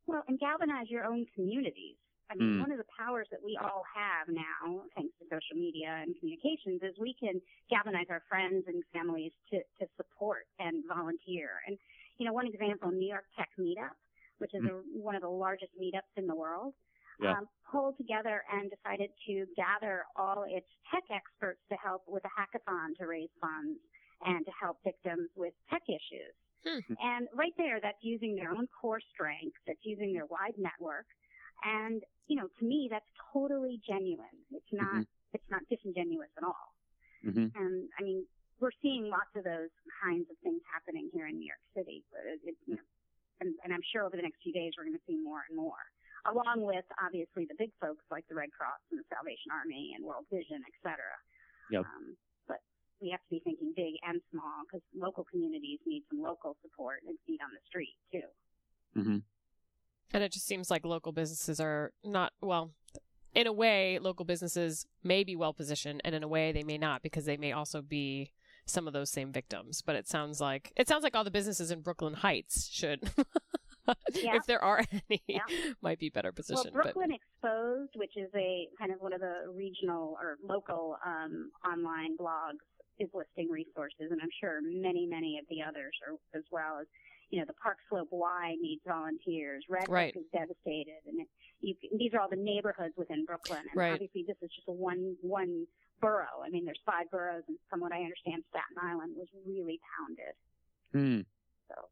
Well, 0.06 0.24
and 0.28 0.38
galvanize 0.38 0.90
your 0.90 1.04
own 1.04 1.24
communities. 1.34 1.96
I 2.30 2.36
mean, 2.36 2.56
Mm. 2.56 2.60
one 2.60 2.70
of 2.72 2.78
the 2.78 2.86
powers 2.96 3.26
that 3.30 3.42
we 3.42 3.56
all 3.56 3.82
have 3.92 4.28
now, 4.28 4.86
thanks 4.94 5.12
to 5.18 5.24
social 5.28 5.56
media 5.56 5.88
and 6.02 6.16
communications, 6.18 6.80
is 6.82 6.96
we 6.98 7.12
can 7.14 7.42
galvanize 7.68 8.06
our 8.08 8.20
friends 8.28 8.64
and 8.68 8.84
families 8.92 9.32
to, 9.50 9.62
to 9.80 9.88
support 9.96 10.46
and 10.60 10.84
volunteer. 10.86 11.60
And, 11.66 11.76
you 12.18 12.26
know, 12.26 12.32
one 12.32 12.46
example, 12.46 12.90
New 12.92 13.08
York 13.08 13.26
Tech 13.36 13.50
Meetup, 13.58 13.96
which 14.38 14.54
is 14.54 14.64
a, 14.64 14.80
one 14.94 15.16
of 15.16 15.22
the 15.22 15.28
largest 15.28 15.72
meetups 15.78 16.14
in 16.16 16.26
the 16.28 16.34
world, 16.34 16.74
Yeah. 17.18 17.36
um, 17.38 17.48
pulled 17.70 17.96
together 17.98 18.44
and 18.50 18.70
decided 18.70 19.10
to 19.26 19.46
gather 19.56 20.06
all 20.16 20.44
its 20.44 20.68
tech 20.90 21.04
experts 21.10 21.60
to 21.68 21.74
help 21.76 22.06
with 22.06 22.24
a 22.24 22.28
hackathon 22.30 22.96
to 22.98 23.06
raise 23.06 23.30
funds 23.40 23.78
and 24.24 24.46
to 24.46 24.52
help 24.52 24.82
victims 24.84 25.28
with 25.36 25.52
tech 25.68 25.82
issues. 25.88 26.32
Hmm. 26.64 26.94
And 27.00 27.28
right 27.34 27.54
there, 27.56 27.80
that's 27.80 28.02
using 28.02 28.36
their 28.36 28.50
own 28.50 28.68
core 28.68 29.00
strength, 29.00 29.56
that's 29.66 29.84
using 29.84 30.12
their 30.12 30.26
wide 30.26 30.56
network. 30.58 31.06
And, 31.64 32.02
you 32.28 32.36
know, 32.36 32.48
to 32.58 32.64
me, 32.64 32.88
that's 32.90 33.08
totally 33.32 33.80
genuine. 33.86 34.38
It's 34.52 34.72
not, 34.72 35.04
it's 35.32 35.50
not 35.50 35.62
disingenuous 35.68 36.30
at 36.36 36.44
all. 36.44 36.74
hmm 37.22 37.52
And 37.54 37.88
I 37.98 38.02
mean, 38.02 38.24
we're 38.60 38.76
seeing 38.82 39.08
lots 39.08 39.32
of 39.36 39.44
those 39.44 39.72
kinds 40.04 40.28
of 40.28 40.36
things 40.44 40.60
happening 40.68 41.08
here 41.12 41.26
in 41.26 41.40
New 41.40 41.48
York 41.48 41.64
City. 41.72 42.04
It, 42.12 42.40
it, 42.44 42.56
you 42.66 42.76
know, 42.76 42.86
and, 43.40 43.56
and 43.64 43.72
I'm 43.72 43.84
sure 43.92 44.04
over 44.04 44.16
the 44.16 44.22
next 44.22 44.44
few 44.44 44.52
days 44.52 44.76
we're 44.76 44.84
going 44.84 45.00
to 45.00 45.06
see 45.08 45.16
more 45.16 45.48
and 45.48 45.56
more, 45.56 45.80
along 46.28 46.60
with 46.68 46.84
obviously 47.00 47.48
the 47.48 47.56
big 47.56 47.72
folks 47.80 48.04
like 48.12 48.28
the 48.28 48.36
Red 48.36 48.52
Cross 48.52 48.84
and 48.92 49.00
the 49.00 49.08
Salvation 49.08 49.48
Army 49.48 49.96
and 49.96 50.04
World 50.04 50.28
Vision, 50.28 50.60
et 50.60 50.76
cetera. 50.84 51.16
Yep. 51.72 51.88
Um, 51.88 52.04
but 52.44 52.60
we 53.00 53.08
have 53.08 53.24
to 53.24 53.32
be 53.32 53.40
thinking 53.40 53.72
big 53.72 53.96
and 54.04 54.20
small 54.28 54.68
because 54.68 54.84
local 54.92 55.24
communities 55.24 55.80
need 55.88 56.04
some 56.12 56.20
local 56.20 56.52
support 56.60 57.00
and 57.08 57.16
feet 57.24 57.40
on 57.40 57.48
the 57.56 57.64
street 57.64 57.96
too. 58.12 58.28
hmm 58.92 59.24
And 60.12 60.22
it 60.22 60.32
just 60.32 60.46
seems 60.46 60.70
like 60.70 60.84
local 60.84 61.12
businesses 61.12 61.60
are 61.60 61.92
not 62.04 62.32
well. 62.40 62.70
In 63.32 63.46
a 63.46 63.52
way, 63.52 63.98
local 64.00 64.24
businesses 64.24 64.86
may 65.04 65.22
be 65.22 65.36
well 65.36 65.52
positioned, 65.52 66.00
and 66.04 66.14
in 66.14 66.22
a 66.24 66.28
way, 66.28 66.50
they 66.50 66.64
may 66.64 66.78
not 66.78 67.02
because 67.02 67.26
they 67.26 67.36
may 67.36 67.52
also 67.52 67.80
be 67.80 68.32
some 68.66 68.86
of 68.88 68.92
those 68.92 69.08
same 69.10 69.32
victims. 69.32 69.82
But 69.82 69.94
it 69.94 70.08
sounds 70.08 70.40
like 70.40 70.72
it 70.76 70.88
sounds 70.88 71.04
like 71.04 71.14
all 71.14 71.22
the 71.22 71.30
businesses 71.30 71.70
in 71.70 71.80
Brooklyn 71.80 72.14
Heights 72.14 72.68
should, 72.72 73.08
Yeah. 74.14 74.34
if 74.34 74.46
there 74.46 74.62
are 74.62 74.84
any, 75.08 75.22
Yeah. 75.28 75.40
might 75.82 76.00
be 76.00 76.08
better 76.10 76.32
positioned. 76.32 76.74
Well. 76.74 76.82
Brooklyn 76.82 77.12
Exposed, 77.12 77.92
which 77.94 78.16
is 78.16 78.30
a 78.34 78.66
kind 78.78 78.92
of 78.92 79.00
one 79.00 79.12
of 79.12 79.20
the 79.20 79.44
regional 79.54 80.16
or 80.20 80.36
local 80.44 80.96
um, 81.06 81.52
online 81.64 82.16
blogs, 82.16 82.58
is 82.98 83.08
listing 83.14 83.48
resources, 83.48 84.10
and 84.10 84.20
I'm 84.20 84.28
sure 84.40 84.58
many, 84.60 85.06
many 85.06 85.38
of 85.38 85.46
the 85.48 85.62
others 85.62 85.92
are 86.06 86.14
as 86.36 86.44
well 86.50 86.78
as. 86.80 86.86
You 87.30 87.40
know, 87.40 87.46
the 87.46 87.54
Park 87.54 87.78
Slope 87.88 88.08
Y 88.10 88.56
needs 88.60 88.82
volunteers. 88.86 89.64
Red 89.68 89.82
Hook 89.82 89.90
Right. 89.90 90.16
is 90.16 90.24
devastated, 90.32 91.00
and 91.06 91.20
it, 91.20 91.28
you, 91.60 91.74
these 91.96 92.12
are 92.12 92.20
all 92.20 92.28
the 92.28 92.36
neighborhoods 92.36 92.94
within 92.96 93.24
Brooklyn. 93.24 93.60
And 93.70 93.76
Right. 93.76 93.92
obviously, 93.92 94.24
this 94.26 94.36
is 94.42 94.50
just 94.54 94.66
a 94.68 94.72
one 94.72 95.16
one 95.22 95.66
borough. 96.00 96.42
I 96.44 96.50
mean, 96.50 96.64
there's 96.64 96.80
five 96.84 97.10
boroughs, 97.10 97.44
and 97.46 97.56
from 97.68 97.80
what 97.80 97.92
I 97.92 98.02
understand, 98.02 98.42
Staten 98.50 98.76
Island 98.82 99.14
was 99.16 99.28
really 99.46 99.78
pounded. 99.96 100.34
Hmm. 100.92 101.20
So 101.68 101.88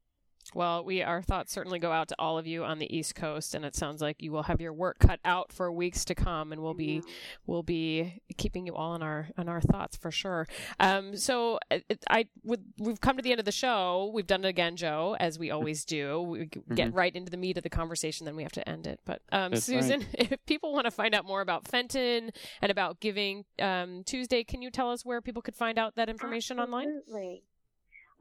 Well, 0.54 0.84
we 0.84 1.02
our 1.02 1.22
thoughts 1.22 1.52
certainly 1.52 1.78
go 1.78 1.92
out 1.92 2.08
to 2.08 2.16
all 2.18 2.38
of 2.38 2.46
you 2.46 2.64
on 2.64 2.78
the 2.78 2.94
East 2.96 3.14
Coast, 3.14 3.54
and 3.54 3.64
it 3.64 3.74
sounds 3.74 4.00
like 4.00 4.22
you 4.22 4.32
will 4.32 4.44
have 4.44 4.60
your 4.60 4.72
work 4.72 4.98
cut 4.98 5.20
out 5.24 5.52
for 5.52 5.70
weeks 5.70 6.04
to 6.06 6.14
come, 6.14 6.52
and 6.52 6.62
we'll 6.62 6.74
be 6.74 7.02
we'll 7.46 7.62
be 7.62 8.20
keeping 8.36 8.66
you 8.66 8.74
all 8.74 8.94
in 8.94 9.02
our 9.02 9.28
on 9.36 9.48
our 9.48 9.60
thoughts 9.60 9.96
for 9.96 10.10
sure. 10.10 10.46
Um, 10.80 11.16
so 11.16 11.58
it, 11.70 12.04
I 12.10 12.26
would 12.44 12.64
we've 12.78 13.00
come 13.00 13.16
to 13.16 13.22
the 13.22 13.30
end 13.30 13.40
of 13.40 13.44
the 13.46 13.52
show. 13.52 14.10
We've 14.12 14.26
done 14.26 14.44
it 14.44 14.48
again, 14.48 14.76
Joe, 14.76 15.16
as 15.18 15.38
we 15.38 15.50
always 15.50 15.84
do. 15.84 16.22
We 16.22 16.46
g- 16.46 16.60
get 16.74 16.94
right 16.94 17.14
into 17.14 17.30
the 17.30 17.36
meat 17.36 17.56
of 17.56 17.62
the 17.62 17.70
conversation, 17.70 18.24
then 18.24 18.36
we 18.36 18.42
have 18.42 18.52
to 18.52 18.68
end 18.68 18.86
it. 18.86 19.00
But 19.04 19.22
um, 19.32 19.52
That's 19.52 19.64
Susan, 19.64 20.04
if 20.14 20.34
people 20.46 20.72
want 20.72 20.86
to 20.86 20.90
find 20.90 21.14
out 21.14 21.24
more 21.24 21.40
about 21.40 21.68
Fenton 21.68 22.30
and 22.62 22.70
about 22.70 23.00
Giving 23.00 23.44
um, 23.58 24.02
Tuesday, 24.04 24.44
can 24.44 24.62
you 24.62 24.70
tell 24.70 24.90
us 24.90 25.04
where 25.04 25.20
people 25.20 25.42
could 25.42 25.56
find 25.56 25.78
out 25.78 25.96
that 25.96 26.08
information 26.08 26.58
online? 26.58 27.02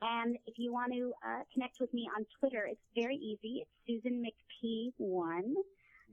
And 0.02 0.38
if 0.46 0.60
you 0.60 0.74
want 0.74 0.92
to 0.94 1.14
uh, 1.26 1.44
connect 1.54 1.80
with 1.80 1.94
me 1.94 2.10
on 2.16 2.26
Twitter, 2.40 2.66
it's 2.70 2.82
very 2.96 3.16
easy. 3.16 3.62
It's 3.62 3.72
Susan 3.88 4.22
McP1, 4.22 5.54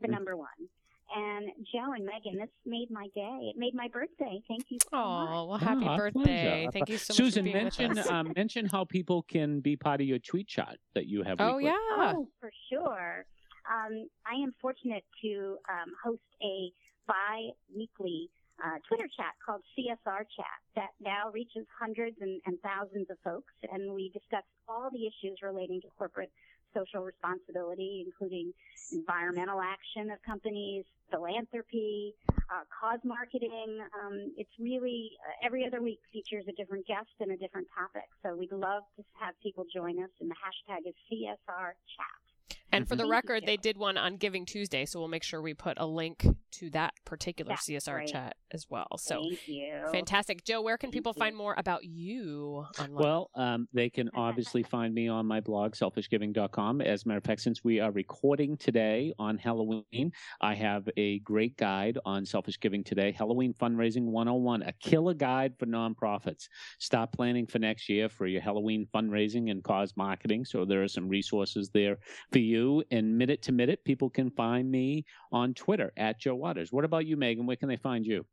the 0.01 0.07
Mhm. 0.07 0.11
number 0.11 0.37
one. 0.37 0.69
And 1.15 1.51
Joe 1.73 1.93
and 1.93 2.07
Megan, 2.07 2.39
this 2.41 2.49
made 2.65 2.91
my 2.91 3.07
day. 3.15 3.39
It 3.53 3.57
made 3.59 3.75
my 3.75 3.89
birthday. 3.89 4.41
Thank 4.49 4.65
you 4.71 4.79
so 4.91 4.97
much. 4.97 5.29
Oh, 5.31 5.45
well, 5.47 5.59
happy 5.59 5.85
Oh, 5.87 5.97
birthday. 5.97 6.69
Thank 6.73 6.89
you 6.89 6.97
so 6.99 7.13
Susan, 7.13 7.45
much 7.45 7.45
Susan, 7.45 7.45
being 7.45 7.65
with 7.65 7.97
mention 7.97 7.99
us. 7.99 8.11
um, 8.11 8.33
mention 8.35 8.67
how 8.67 8.85
people 8.85 9.23
can 9.23 9.61
be 9.61 9.77
part 9.77 10.01
of 10.01 10.07
your 10.07 10.19
tweet 10.19 10.49
chat 10.49 10.79
that 10.95 11.07
you 11.07 11.23
have. 11.23 11.37
oh, 11.41 11.57
weekly. 11.57 11.65
yeah. 11.71 12.13
Oh, 12.17 12.29
for 12.41 12.51
sure. 12.71 13.27
Um, 13.71 14.09
I 14.27 14.35
am 14.43 14.53
fortunate 14.61 15.05
to 15.23 15.57
um, 15.69 15.93
host 16.03 16.23
a 16.43 16.73
bi-weekly 17.07 18.31
uh, 18.65 18.79
Twitter 18.89 19.09
chat 19.17 19.35
called 19.45 19.61
CSR 19.77 20.21
Chat 20.37 20.59
that 20.77 20.91
now 21.01 21.31
reaches 21.33 21.67
hundreds 21.79 22.17
and, 22.21 22.41
and 22.47 22.59
thousands 22.63 23.09
of 23.11 23.17
folks, 23.25 23.53
and 23.73 23.93
we 23.93 24.11
discuss 24.15 24.45
all 24.69 24.89
the 24.93 25.07
issues 25.07 25.39
relating 25.43 25.81
to 25.83 25.89
corporate 25.99 26.31
social 26.75 27.03
responsibility, 27.03 28.05
including 28.07 28.53
environmental 28.93 29.61
action 29.61 30.11
of 30.11 30.19
companies, 30.23 30.85
philanthropy, 31.11 32.15
uh, 32.53 32.65
cause 32.69 33.01
marketing. 33.05 33.81
Um, 34.03 34.33
it's 34.37 34.53
really 34.59 35.13
uh, 35.21 35.47
every 35.47 35.67
other 35.67 35.83
week 35.83 36.01
features 36.13 36.45
a 36.49 36.53
different 36.53 36.87
guest 36.87 37.13
and 37.21 37.31
a 37.33 37.37
different 37.37 37.69
topic. 37.77 38.09
So 38.23 38.37
we'd 38.37 38.53
love 38.53 38.83
to 38.97 39.03
have 39.21 39.35
people 39.43 39.65
join 39.73 40.03
us, 40.03 40.11
and 40.21 40.31
the 40.31 40.37
hashtag 40.37 40.89
is 40.89 40.95
CSR 41.09 41.73
Chat. 41.97 42.32
And 42.73 42.89
for 42.89 42.97
the 42.97 43.03
Thank 43.03 43.09
you, 43.09 43.13
record, 43.13 43.43
they 43.47 43.57
did 43.59 43.77
one 43.77 43.99
on 43.99 44.17
Giving 44.17 44.47
Tuesday, 44.47 44.87
so 44.87 44.99
we'll 44.99 45.09
make 45.09 45.23
sure 45.23 45.43
we 45.43 45.53
put 45.55 45.79
a 45.79 45.87
link 45.87 46.27
to 46.53 46.71
that 46.71 46.95
particular 47.05 47.51
That's 47.51 47.69
CSR 47.69 47.97
great. 47.97 48.09
chat 48.09 48.37
as 48.53 48.67
well. 48.69 48.87
So 48.99 49.23
Thank 49.23 49.49
you. 49.49 49.73
fantastic. 49.93 50.45
Joe, 50.45 50.63
where 50.63 50.77
can 50.77 50.89
Thank 50.89 50.95
people 50.95 51.13
you. 51.17 51.21
find 51.21 51.37
more 51.37 51.55
about 51.59 51.85
you 51.85 52.65
online? 52.79 52.95
Well, 52.95 53.31
um, 53.35 53.69
they 53.73 53.91
can 53.91 54.11
obviously 54.15 54.63
find 54.63 54.95
me 54.95 55.09
on 55.09 55.27
my 55.27 55.41
blog, 55.41 55.73
selfishgiving.com. 55.75 56.81
As 56.81 57.05
a 57.05 57.09
matter 57.09 57.19
of 57.19 57.25
fact, 57.25 57.41
since 57.41 57.65
we 57.65 57.81
are 57.81 57.91
recording 57.91 58.57
today 58.57 59.13
on 59.19 59.39
Halloween, 59.39 60.13
I 60.41 60.55
have 60.55 60.89
a 60.97 61.19
great 61.21 61.57
guide 61.57 61.99
on 62.05 62.25
selfish 62.25 62.59
giving 62.61 62.85
today 62.85 63.13
Halloween 63.13 63.55
Fundraising 63.55 64.05
101, 64.05 64.63
a 64.63 64.73
killer 64.81 65.15
guide 65.15 65.55
for 65.59 65.67
nonprofits. 65.67 66.49
Start 66.79 67.13
planning 67.13 67.47
for 67.47 67.59
next 67.59 67.89
year 67.89 68.09
for 68.09 68.27
your 68.27 68.41
Halloween 68.41 68.87
fundraising 68.95 69.51
and 69.51 69.63
cause 69.63 69.95
marketing. 69.97 70.45
So 70.45 70.65
there 70.65 70.83
are 70.83 70.89
some 70.89 71.09
resources 71.09 71.71
there 71.71 71.99
for 72.31 72.39
you. 72.39 72.62
And 72.91 73.19
minute 73.19 73.43
to 73.43 73.53
minute, 73.53 73.85
people 73.85 74.11
can 74.11 74.31
find 74.31 74.71
me 74.71 75.05
on 75.31 75.55
Twitter 75.55 75.93
at 75.97 76.21
Joe 76.21 76.35
Waters. 76.35 76.73
What 76.73 76.85
about 76.85 77.07
you, 77.07 77.17
Megan? 77.17 77.47
Where 77.47 77.57
can 77.57 77.69
they 77.69 77.77
find 77.77 78.07
you? 78.07 78.25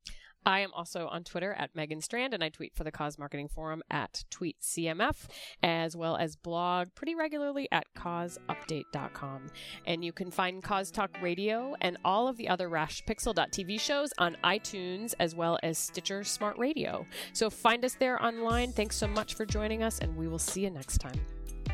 I 0.46 0.62
am 0.62 0.72
also 0.74 1.08
on 1.08 1.24
Twitter 1.24 1.54
at 1.54 1.76
Megan 1.76 2.02
Strand, 2.02 2.34
and 2.34 2.44
I 2.44 2.50
tweet 2.50 2.74
for 2.76 2.84
the 2.84 2.92
Cause 2.92 3.18
Marketing 3.18 3.48
Forum 3.48 3.84
at 3.90 4.24
TweetCMF, 4.32 5.28
as 5.62 5.96
well 5.96 6.16
as 6.16 6.36
blog 6.36 6.88
pretty 6.96 7.16
regularly 7.16 7.68
at 7.72 7.86
causeupdate.com. 7.96 9.48
And 9.86 10.04
you 10.04 10.14
can 10.14 10.32
find 10.32 10.64
Cause 10.64 10.92
Talk 10.92 11.12
Radio 11.22 11.76
and 11.82 11.98
all 12.06 12.28
of 12.28 12.38
the 12.38 12.48
other 12.48 12.70
RashPixel.tv 12.70 13.80
shows 13.80 14.12
on 14.18 14.38
iTunes, 14.44 15.14
as 15.20 15.36
well 15.36 15.60
as 15.62 15.78
Stitcher 15.78 16.24
Smart 16.24 16.58
Radio. 16.58 17.06
So 17.34 17.50
find 17.50 17.84
us 17.84 17.96
there 17.96 18.22
online. 18.24 18.72
Thanks 18.72 18.96
so 18.96 19.08
much 19.08 19.34
for 19.34 19.46
joining 19.46 19.84
us, 19.84 20.00
and 20.00 20.16
we 20.16 20.28
will 20.28 20.40
see 20.40 20.62
you 20.62 20.70
next 20.70 21.00
time. 21.00 21.20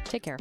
Take 0.05 0.23
care. 0.23 0.37